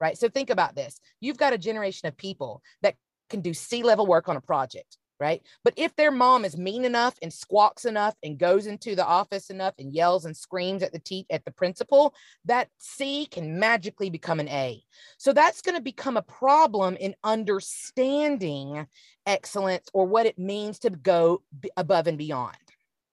Right. 0.00 0.16
So 0.16 0.28
think 0.28 0.50
about 0.50 0.76
this 0.76 1.00
you've 1.20 1.38
got 1.38 1.52
a 1.52 1.58
generation 1.58 2.06
of 2.06 2.16
people 2.16 2.62
that 2.82 2.94
can 3.30 3.40
do 3.40 3.52
C 3.52 3.82
level 3.82 4.06
work 4.06 4.28
on 4.28 4.36
a 4.36 4.40
project 4.40 4.96
right? 5.20 5.42
But 5.64 5.74
if 5.76 5.94
their 5.96 6.10
mom 6.10 6.44
is 6.44 6.56
mean 6.56 6.84
enough 6.84 7.16
and 7.22 7.32
squawks 7.32 7.84
enough 7.84 8.14
and 8.22 8.38
goes 8.38 8.66
into 8.66 8.94
the 8.94 9.06
office 9.06 9.50
enough 9.50 9.74
and 9.78 9.92
yells 9.92 10.24
and 10.24 10.36
screams 10.36 10.82
at 10.82 10.92
the 10.92 10.98
te- 10.98 11.26
at 11.30 11.44
the 11.44 11.50
principal, 11.50 12.14
that 12.44 12.68
C 12.78 13.26
can 13.26 13.58
magically 13.58 14.10
become 14.10 14.40
an 14.40 14.48
A. 14.48 14.82
So 15.18 15.32
that's 15.32 15.62
going 15.62 15.74
to 15.74 15.82
become 15.82 16.16
a 16.16 16.22
problem 16.22 16.96
in 16.96 17.14
understanding 17.24 18.86
excellence 19.26 19.88
or 19.92 20.06
what 20.06 20.26
it 20.26 20.38
means 20.38 20.78
to 20.80 20.90
go 20.90 21.42
above 21.76 22.06
and 22.06 22.18
beyond, 22.18 22.56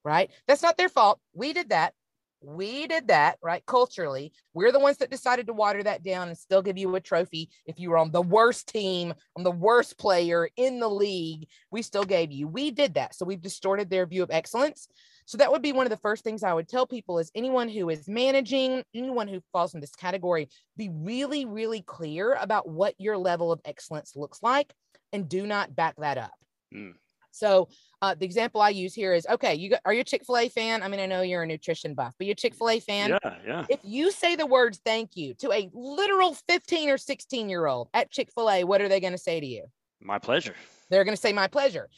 right? 0.03 0.31
That's 0.47 0.63
not 0.63 0.77
their 0.77 0.89
fault. 0.89 1.19
We 1.33 1.53
did 1.53 1.69
that. 1.69 1.93
We 2.45 2.85
did 2.87 3.07
that, 3.07 3.37
right? 3.41 3.65
Culturally, 3.65 4.31
we're 4.53 4.71
the 4.71 4.79
ones 4.79 4.97
that 4.97 5.09
decided 5.09 5.47
to 5.47 5.53
water 5.53 5.81
that 5.83 6.03
down 6.03 6.27
and 6.27 6.37
still 6.37 6.61
give 6.61 6.77
you 6.77 6.95
a 6.95 7.01
trophy 7.01 7.49
if 7.65 7.79
you 7.79 7.89
were 7.89 7.97
on 7.97 8.11
the 8.11 8.21
worst 8.21 8.67
team, 8.67 9.13
on 9.35 9.43
the 9.43 9.51
worst 9.51 9.97
player 9.97 10.47
in 10.55 10.79
the 10.79 10.89
league. 10.89 11.47
We 11.71 11.81
still 11.81 12.03
gave 12.03 12.31
you. 12.31 12.47
We 12.47 12.71
did 12.71 12.93
that. 12.93 13.15
So 13.15 13.25
we've 13.25 13.41
distorted 13.41 13.89
their 13.89 14.05
view 14.05 14.21
of 14.21 14.31
excellence. 14.31 14.87
So 15.25 15.39
that 15.39 15.51
would 15.51 15.63
be 15.63 15.73
one 15.73 15.87
of 15.87 15.89
the 15.89 15.97
first 15.97 16.23
things 16.23 16.43
I 16.43 16.53
would 16.53 16.69
tell 16.69 16.85
people 16.85 17.17
is 17.17 17.31
anyone 17.33 17.67
who 17.67 17.89
is 17.89 18.07
managing, 18.07 18.83
anyone 18.93 19.27
who 19.27 19.41
falls 19.51 19.73
in 19.73 19.81
this 19.81 19.95
category, 19.95 20.49
be 20.77 20.89
really, 20.89 21.45
really 21.45 21.81
clear 21.81 22.33
about 22.33 22.69
what 22.69 22.93
your 22.99 23.17
level 23.17 23.51
of 23.51 23.59
excellence 23.65 24.15
looks 24.15 24.43
like 24.43 24.71
and 25.11 25.27
do 25.27 25.47
not 25.47 25.75
back 25.75 25.95
that 25.97 26.19
up. 26.19 26.33
Mm. 26.73 26.93
So 27.35 27.69
uh, 28.01 28.15
the 28.15 28.25
example 28.25 28.61
I 28.61 28.69
use 28.69 28.93
here 28.93 29.13
is 29.13 29.27
okay. 29.27 29.55
You 29.55 29.71
got, 29.71 29.81
are 29.85 29.93
you 29.93 30.01
a 30.01 30.03
Chick 30.03 30.25
Fil 30.25 30.37
A 30.37 30.49
fan? 30.49 30.83
I 30.83 30.87
mean, 30.87 30.99
I 30.99 31.05
know 31.05 31.21
you're 31.21 31.43
a 31.43 31.47
nutrition 31.47 31.93
buff, 31.93 32.13
but 32.17 32.27
you're 32.27 32.33
a 32.33 32.35
Chick 32.35 32.55
Fil 32.55 32.69
A 32.69 32.79
fan. 32.79 33.09
Yeah, 33.09 33.35
yeah. 33.45 33.65
If 33.69 33.79
you 33.83 34.11
say 34.11 34.35
the 34.35 34.45
words 34.45 34.79
"thank 34.85 35.15
you" 35.15 35.33
to 35.35 35.51
a 35.51 35.69
literal 35.73 36.33
15 36.47 36.89
or 36.89 36.97
16 36.97 37.49
year 37.49 37.67
old 37.67 37.89
at 37.93 38.11
Chick 38.11 38.29
Fil 38.33 38.49
A, 38.49 38.63
what 38.63 38.81
are 38.81 38.87
they 38.87 38.99
going 38.99 39.13
to 39.13 39.19
say 39.19 39.39
to 39.39 39.45
you? 39.45 39.65
My 40.01 40.19
pleasure. 40.19 40.55
They're 40.89 41.03
going 41.03 41.15
to 41.15 41.21
say 41.21 41.33
my 41.33 41.47
pleasure. 41.47 41.89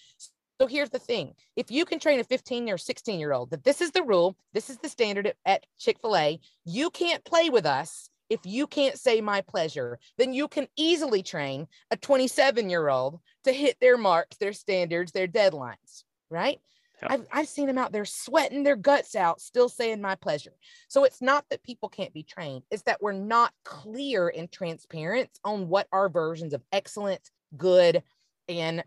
So 0.60 0.66
here's 0.66 0.90
the 0.90 1.00
thing: 1.00 1.34
if 1.56 1.70
you 1.70 1.86
can 1.86 2.00
train 2.00 2.20
a 2.20 2.24
15 2.24 2.70
or 2.70 2.78
16 2.78 3.20
year 3.20 3.32
old 3.32 3.52
that 3.52 3.64
this 3.64 3.82
is 3.82 3.92
the 3.92 4.04
rule, 4.04 4.36
this 4.54 4.70
is 4.70 4.78
the 4.78 4.90
standard 4.90 5.28
at, 5.28 5.36
at 5.46 5.66
Chick 5.78 6.00
Fil 6.02 6.18
A, 6.18 6.40
you 6.66 6.90
can't 6.90 7.24
play 7.24 7.50
with 7.50 7.66
us 7.66 8.10
if 8.30 8.40
you 8.44 8.68
can't 8.68 9.00
say 9.00 9.22
my 9.22 9.42
pleasure, 9.42 10.00
then 10.18 10.34
you 10.34 10.48
can 10.48 10.68
easily 10.76 11.24
train 11.24 11.68
a 11.92 11.98
27 11.98 12.70
year 12.70 12.90
old 12.90 13.20
to 13.44 13.52
hit 13.52 13.78
their 13.80 13.98
marks, 13.98 14.38
their 14.38 14.54
standards, 14.54 15.12
their 15.12 15.28
deadlines, 15.28 16.04
right? 16.30 16.60
I've, 17.04 17.28
I've 17.32 17.48
seen 17.48 17.68
them 17.68 17.78
out 17.78 17.92
there 17.92 18.06
sweating 18.06 18.64
their 18.64 18.76
guts 18.76 19.16
out, 19.16 19.40
still 19.40 19.70
saying 19.70 20.02
my 20.02 20.16
pleasure. 20.16 20.54
So 20.88 21.04
it's 21.04 21.22
not 21.22 21.46
that 21.50 21.64
people 21.64 21.90
can't 21.90 22.14
be 22.14 22.24
trained, 22.24 22.64
it's 22.72 22.84
that 22.84 23.02
we're 23.02 23.12
not 23.12 23.54
clear 23.64 24.30
and 24.36 24.52
transparent 24.52 25.30
on 25.44 25.68
what 25.68 25.88
our 25.92 26.10
versions 26.10 26.54
of 26.54 26.64
excellent, 26.72 27.30
good, 27.56 28.02
and 28.50 28.84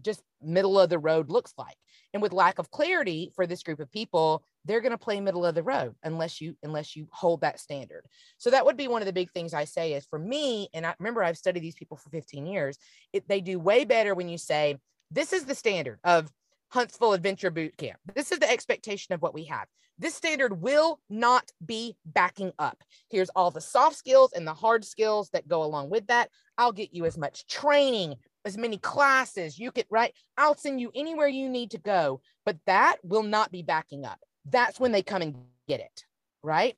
just 0.00 0.22
middle 0.40 0.78
of 0.78 0.88
the 0.88 0.98
road 0.98 1.30
looks 1.30 1.52
like. 1.58 1.76
And 2.14 2.22
with 2.22 2.32
lack 2.32 2.58
of 2.58 2.70
clarity 2.70 3.32
for 3.34 3.46
this 3.46 3.62
group 3.62 3.80
of 3.80 3.90
people, 3.90 4.42
they're 4.68 4.80
going 4.80 4.92
to 4.92 4.98
play 4.98 5.20
middle 5.20 5.44
of 5.44 5.54
the 5.54 5.62
road 5.62 5.94
unless 6.04 6.40
you 6.40 6.54
unless 6.62 6.94
you 6.94 7.08
hold 7.10 7.40
that 7.40 7.58
standard. 7.58 8.04
So 8.36 8.50
that 8.50 8.64
would 8.64 8.76
be 8.76 8.86
one 8.86 9.02
of 9.02 9.06
the 9.06 9.12
big 9.12 9.30
things 9.30 9.54
i 9.54 9.64
say 9.64 9.94
is 9.94 10.06
for 10.06 10.18
me 10.18 10.68
and 10.74 10.86
i 10.86 10.94
remember 10.98 11.22
i've 11.22 11.38
studied 11.38 11.60
these 11.60 11.74
people 11.74 11.96
for 11.96 12.10
15 12.10 12.46
years 12.46 12.78
it, 13.12 13.26
they 13.28 13.40
do 13.40 13.58
way 13.58 13.84
better 13.84 14.14
when 14.14 14.28
you 14.28 14.38
say 14.38 14.76
this 15.10 15.32
is 15.32 15.44
the 15.44 15.54
standard 15.54 15.98
of 16.04 16.30
huntsville 16.70 17.14
adventure 17.14 17.50
boot 17.50 17.76
camp. 17.78 17.98
This 18.14 18.30
is 18.30 18.38
the 18.38 18.50
expectation 18.50 19.14
of 19.14 19.22
what 19.22 19.34
we 19.34 19.44
have. 19.44 19.66
This 19.98 20.14
standard 20.14 20.60
will 20.60 21.00
not 21.08 21.50
be 21.64 21.96
backing 22.04 22.52
up. 22.58 22.82
Here's 23.10 23.30
all 23.30 23.50
the 23.50 23.60
soft 23.60 23.96
skills 23.96 24.32
and 24.32 24.46
the 24.46 24.54
hard 24.54 24.84
skills 24.84 25.30
that 25.30 25.48
go 25.48 25.64
along 25.64 25.90
with 25.90 26.06
that. 26.08 26.28
I'll 26.56 26.72
get 26.72 26.94
you 26.94 27.04
as 27.04 27.18
much 27.18 27.46
training 27.46 28.16
as 28.44 28.56
many 28.56 28.78
classes 28.78 29.58
you 29.58 29.72
could 29.72 29.86
right? 29.90 30.12
I'll 30.36 30.56
send 30.56 30.80
you 30.80 30.90
anywhere 30.94 31.28
you 31.28 31.48
need 31.48 31.70
to 31.72 31.78
go 31.78 32.20
but 32.48 32.56
that 32.66 32.96
will 33.02 33.24
not 33.24 33.52
be 33.52 33.62
backing 33.62 34.06
up 34.06 34.18
that's 34.50 34.80
when 34.80 34.92
they 34.92 35.02
come 35.02 35.22
and 35.22 35.34
get 35.66 35.80
it, 35.80 36.04
right? 36.42 36.76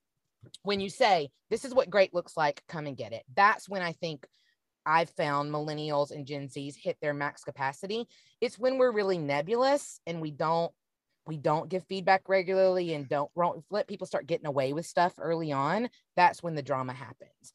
When 0.62 0.80
you 0.80 0.88
say, 0.88 1.30
this 1.50 1.64
is 1.64 1.74
what 1.74 1.90
great 1.90 2.14
looks 2.14 2.36
like, 2.36 2.62
come 2.68 2.86
and 2.86 2.96
get 2.96 3.12
it. 3.12 3.24
That's 3.34 3.68
when 3.68 3.82
I 3.82 3.92
think 3.92 4.26
I've 4.86 5.10
found 5.10 5.52
millennials 5.52 6.10
and 6.10 6.26
Gen 6.26 6.48
Zs 6.48 6.74
hit 6.76 6.96
their 7.00 7.14
max 7.14 7.44
capacity. 7.44 8.06
It's 8.40 8.58
when 8.58 8.78
we're 8.78 8.92
really 8.92 9.18
nebulous 9.18 10.00
and 10.06 10.20
we 10.20 10.30
don't 10.30 10.72
we 11.26 11.36
don't 11.36 11.68
give 11.68 11.84
feedback 11.84 12.28
regularly 12.28 12.94
and 12.94 13.08
don't 13.08 13.30
let 13.70 13.86
people 13.86 14.06
start 14.06 14.26
getting 14.26 14.46
away 14.46 14.72
with 14.72 14.86
stuff 14.86 15.12
early 15.18 15.52
on. 15.52 15.88
That's 16.16 16.42
when 16.42 16.54
the 16.54 16.62
drama 16.62 16.92
happens. 16.92 17.52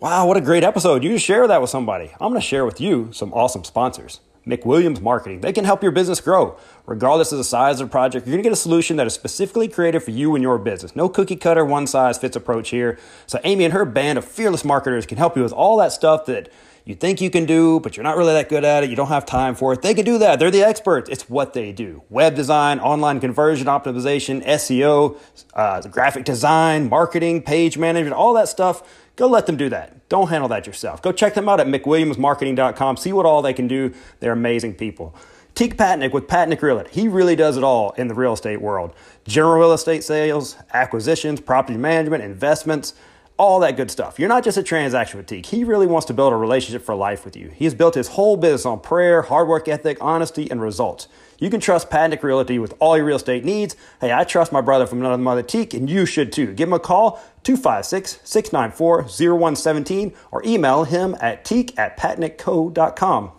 Wow, 0.00 0.26
what 0.26 0.36
a 0.36 0.42
great 0.42 0.64
episode. 0.64 1.02
You 1.02 1.16
share 1.16 1.48
that 1.48 1.60
with 1.60 1.70
somebody. 1.70 2.10
I'm 2.20 2.30
going 2.30 2.40
to 2.40 2.46
share 2.46 2.66
with 2.66 2.80
you 2.80 3.10
some 3.12 3.32
awesome 3.32 3.64
sponsors. 3.64 4.20
McWilliams 4.46 5.00
Marketing. 5.00 5.40
They 5.40 5.52
can 5.52 5.64
help 5.64 5.82
your 5.82 5.92
business 5.92 6.20
grow. 6.20 6.56
Regardless 6.86 7.32
of 7.32 7.38
the 7.38 7.44
size 7.44 7.80
of 7.80 7.88
the 7.88 7.90
project, 7.90 8.26
you're 8.26 8.32
going 8.32 8.42
to 8.42 8.48
get 8.48 8.52
a 8.52 8.56
solution 8.56 8.96
that 8.96 9.06
is 9.06 9.14
specifically 9.14 9.66
created 9.66 10.00
for 10.00 10.12
you 10.12 10.34
and 10.36 10.42
your 10.42 10.58
business. 10.58 10.94
No 10.94 11.08
cookie 11.08 11.36
cutter, 11.36 11.64
one 11.64 11.86
size 11.86 12.16
fits 12.18 12.36
approach 12.36 12.70
here. 12.70 12.98
So, 13.26 13.40
Amy 13.42 13.64
and 13.64 13.74
her 13.74 13.84
band 13.84 14.18
of 14.18 14.24
fearless 14.24 14.64
marketers 14.64 15.04
can 15.04 15.18
help 15.18 15.36
you 15.36 15.42
with 15.42 15.52
all 15.52 15.76
that 15.78 15.92
stuff 15.92 16.26
that 16.26 16.50
you 16.86 16.94
think 16.94 17.20
you 17.20 17.30
can 17.30 17.46
do, 17.46 17.80
but 17.80 17.96
you're 17.96 18.04
not 18.04 18.16
really 18.16 18.32
that 18.34 18.48
good 18.48 18.64
at 18.64 18.84
it. 18.84 18.90
You 18.90 18.94
don't 18.94 19.08
have 19.08 19.26
time 19.26 19.56
for 19.56 19.72
it. 19.72 19.82
They 19.82 19.92
can 19.92 20.04
do 20.04 20.18
that. 20.18 20.38
They're 20.38 20.52
the 20.52 20.62
experts. 20.62 21.10
It's 21.10 21.28
what 21.28 21.52
they 21.52 21.72
do 21.72 22.04
web 22.08 22.36
design, 22.36 22.78
online 22.78 23.18
conversion 23.18 23.66
optimization, 23.66 24.44
SEO, 24.46 25.18
uh, 25.54 25.80
graphic 25.88 26.24
design, 26.24 26.88
marketing, 26.88 27.42
page 27.42 27.76
management, 27.76 28.14
all 28.14 28.32
that 28.34 28.48
stuff 28.48 28.84
Go 29.16 29.26
let 29.26 29.46
them 29.46 29.56
do 29.56 29.68
that. 29.70 30.08
Don't 30.08 30.28
handle 30.28 30.48
that 30.50 30.66
yourself. 30.66 31.02
Go 31.02 31.10
check 31.10 31.34
them 31.34 31.48
out 31.48 31.58
at 31.58 31.66
mcwilliamsmarketing.com. 31.66 32.96
See 32.98 33.12
what 33.12 33.26
all 33.26 33.42
they 33.42 33.54
can 33.54 33.66
do. 33.66 33.92
They're 34.20 34.32
amazing 34.32 34.74
people. 34.74 35.14
Teak 35.54 35.78
Patnick 35.78 36.12
with 36.12 36.26
Patnick 36.28 36.60
Realty. 36.60 36.90
He 36.92 37.08
really 37.08 37.34
does 37.34 37.56
it 37.56 37.64
all 37.64 37.92
in 37.92 38.08
the 38.08 38.14
real 38.14 38.34
estate 38.34 38.60
world. 38.60 38.92
General 39.26 39.58
real 39.58 39.72
estate 39.72 40.04
sales, 40.04 40.56
acquisitions, 40.74 41.40
property 41.40 41.78
management, 41.78 42.22
investments, 42.22 42.92
all 43.38 43.60
that 43.60 43.76
good 43.76 43.90
stuff. 43.90 44.18
You're 44.18 44.28
not 44.28 44.44
just 44.44 44.56
a 44.56 44.62
transaction 44.62 45.18
with 45.18 45.26
Teak. 45.26 45.46
He 45.46 45.64
really 45.64 45.86
wants 45.86 46.06
to 46.06 46.14
build 46.14 46.32
a 46.32 46.36
relationship 46.36 46.82
for 46.82 46.94
life 46.94 47.24
with 47.24 47.36
you. 47.36 47.50
He 47.54 47.64
has 47.64 47.74
built 47.74 47.94
his 47.94 48.08
whole 48.08 48.36
business 48.36 48.64
on 48.64 48.80
prayer, 48.80 49.22
hard 49.22 49.48
work 49.48 49.68
ethic, 49.68 49.98
honesty, 50.00 50.50
and 50.50 50.62
results. 50.62 51.08
You 51.38 51.50
can 51.50 51.60
trust 51.60 51.90
Patnick 51.90 52.22
Realty 52.22 52.58
with 52.58 52.74
all 52.78 52.96
your 52.96 53.04
real 53.04 53.16
estate 53.16 53.44
needs. 53.44 53.76
Hey, 54.00 54.12
I 54.12 54.24
trust 54.24 54.52
my 54.52 54.62
brother 54.62 54.86
from 54.86 55.00
another 55.00 55.18
mother, 55.18 55.42
Teak, 55.42 55.74
and 55.74 55.88
you 55.88 56.06
should 56.06 56.32
too. 56.32 56.54
Give 56.54 56.68
him 56.68 56.72
a 56.72 56.78
call, 56.78 57.22
256 57.42 58.20
694 58.24 59.02
0117, 59.02 60.14
or 60.30 60.42
email 60.46 60.84
him 60.84 61.14
at 61.20 61.44
teak 61.44 61.78
at 61.78 61.98
patnickco.com. 61.98 63.32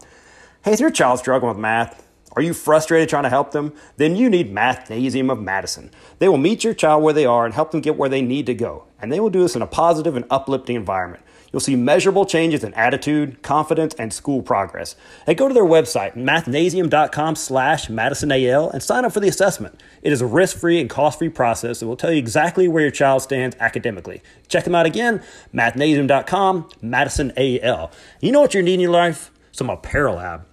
Hey, 0.63 0.73
is 0.73 0.79
your 0.79 0.91
child 0.91 1.19
struggling 1.19 1.49
with 1.49 1.57
math? 1.57 2.06
Are 2.37 2.41
you 2.43 2.53
frustrated 2.53 3.09
trying 3.09 3.23
to 3.23 3.29
help 3.29 3.49
them? 3.49 3.73
Then 3.95 4.15
you 4.15 4.29
need 4.29 4.53
Mathnasium 4.53 5.31
of 5.31 5.41
Madison. 5.41 5.89
They 6.19 6.29
will 6.29 6.37
meet 6.37 6.63
your 6.63 6.75
child 6.75 7.01
where 7.01 7.11
they 7.11 7.25
are 7.25 7.45
and 7.45 7.53
help 7.55 7.71
them 7.71 7.81
get 7.81 7.97
where 7.97 8.09
they 8.09 8.21
need 8.21 8.45
to 8.45 8.53
go. 8.53 8.83
And 9.01 9.11
they 9.11 9.19
will 9.19 9.31
do 9.31 9.41
this 9.41 9.55
in 9.55 9.63
a 9.63 9.67
positive 9.67 10.15
and 10.15 10.23
uplifting 10.29 10.75
environment. 10.75 11.23
You'll 11.51 11.61
see 11.61 11.75
measurable 11.75 12.27
changes 12.27 12.63
in 12.63 12.75
attitude, 12.75 13.41
confidence, 13.41 13.95
and 13.95 14.13
school 14.13 14.43
progress. 14.43 14.95
And 15.25 15.35
go 15.35 15.47
to 15.47 15.53
their 15.55 15.63
website, 15.63 16.13
mathnasium.com 16.13 17.33
slash 17.37 17.87
madisonal, 17.87 18.71
and 18.71 18.83
sign 18.83 19.03
up 19.03 19.13
for 19.13 19.19
the 19.19 19.29
assessment. 19.29 19.81
It 20.03 20.13
is 20.13 20.21
a 20.21 20.27
risk-free 20.27 20.79
and 20.79 20.91
cost-free 20.91 21.29
process 21.29 21.79
that 21.79 21.87
will 21.87 21.97
tell 21.97 22.11
you 22.11 22.19
exactly 22.19 22.67
where 22.67 22.83
your 22.83 22.91
child 22.91 23.23
stands 23.23 23.55
academically. 23.59 24.21
Check 24.47 24.63
them 24.63 24.75
out 24.75 24.85
again, 24.85 25.23
mathnasium.com, 25.55 26.69
madisonal. 26.83 27.91
You 28.21 28.31
know 28.31 28.41
what 28.41 28.53
you 28.53 28.61
need 28.61 28.75
in 28.75 28.79
your 28.81 28.91
life? 28.91 29.31
Some 29.51 29.71
apparel 29.71 30.17
lab. 30.17 30.45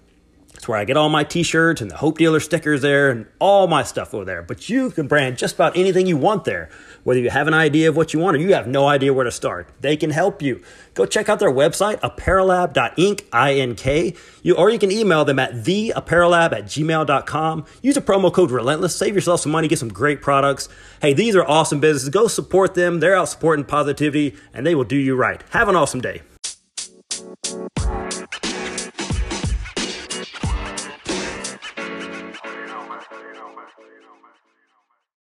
It's 0.54 0.68
where 0.68 0.78
I 0.78 0.84
get 0.84 0.96
all 0.96 1.08
my 1.08 1.24
t-shirts 1.24 1.80
and 1.80 1.90
the 1.90 1.96
Hope 1.96 2.16
Dealer 2.16 2.40
stickers 2.40 2.80
there 2.80 3.10
and 3.10 3.26
all 3.38 3.66
my 3.66 3.82
stuff 3.82 4.14
over 4.14 4.24
there. 4.24 4.42
But 4.42 4.68
you 4.68 4.90
can 4.90 5.08
brand 5.08 5.36
just 5.36 5.56
about 5.56 5.76
anything 5.76 6.06
you 6.06 6.16
want 6.16 6.44
there. 6.44 6.70
Whether 7.02 7.20
you 7.20 7.30
have 7.30 7.48
an 7.48 7.54
idea 7.54 7.88
of 7.88 7.96
what 7.96 8.14
you 8.14 8.20
want 8.20 8.36
or 8.36 8.40
you 8.40 8.54
have 8.54 8.66
no 8.66 8.86
idea 8.86 9.12
where 9.12 9.24
to 9.24 9.30
start, 9.30 9.68
they 9.80 9.96
can 9.96 10.10
help 10.10 10.40
you. 10.40 10.62
Go 10.94 11.06
check 11.06 11.28
out 11.28 11.38
their 11.38 11.50
website, 11.50 12.00
apparellab.ink, 12.00 13.26
I-N-K. 13.32 14.14
You, 14.42 14.54
or 14.56 14.70
you 14.70 14.78
can 14.78 14.90
email 14.92 15.24
them 15.24 15.38
at 15.38 15.52
theapparellab 15.52 16.52
at 16.52 16.64
gmail.com. 16.64 17.64
Use 17.82 17.96
a 17.96 18.00
promo 18.00 18.32
code 18.32 18.50
Relentless. 18.50 18.96
Save 18.96 19.14
yourself 19.14 19.40
some 19.40 19.52
money, 19.52 19.68
get 19.68 19.78
some 19.78 19.88
great 19.88 20.22
products. 20.22 20.68
Hey, 21.02 21.12
these 21.12 21.34
are 21.36 21.44
awesome 21.44 21.80
businesses. 21.80 22.08
Go 22.08 22.28
support 22.28 22.74
them. 22.74 23.00
They're 23.00 23.16
out 23.16 23.28
supporting 23.28 23.64
positivity 23.64 24.36
and 24.52 24.66
they 24.66 24.74
will 24.74 24.84
do 24.84 24.96
you 24.96 25.16
right. 25.16 25.42
Have 25.50 25.68
an 25.68 25.76
awesome 25.76 26.00
day. 26.00 26.22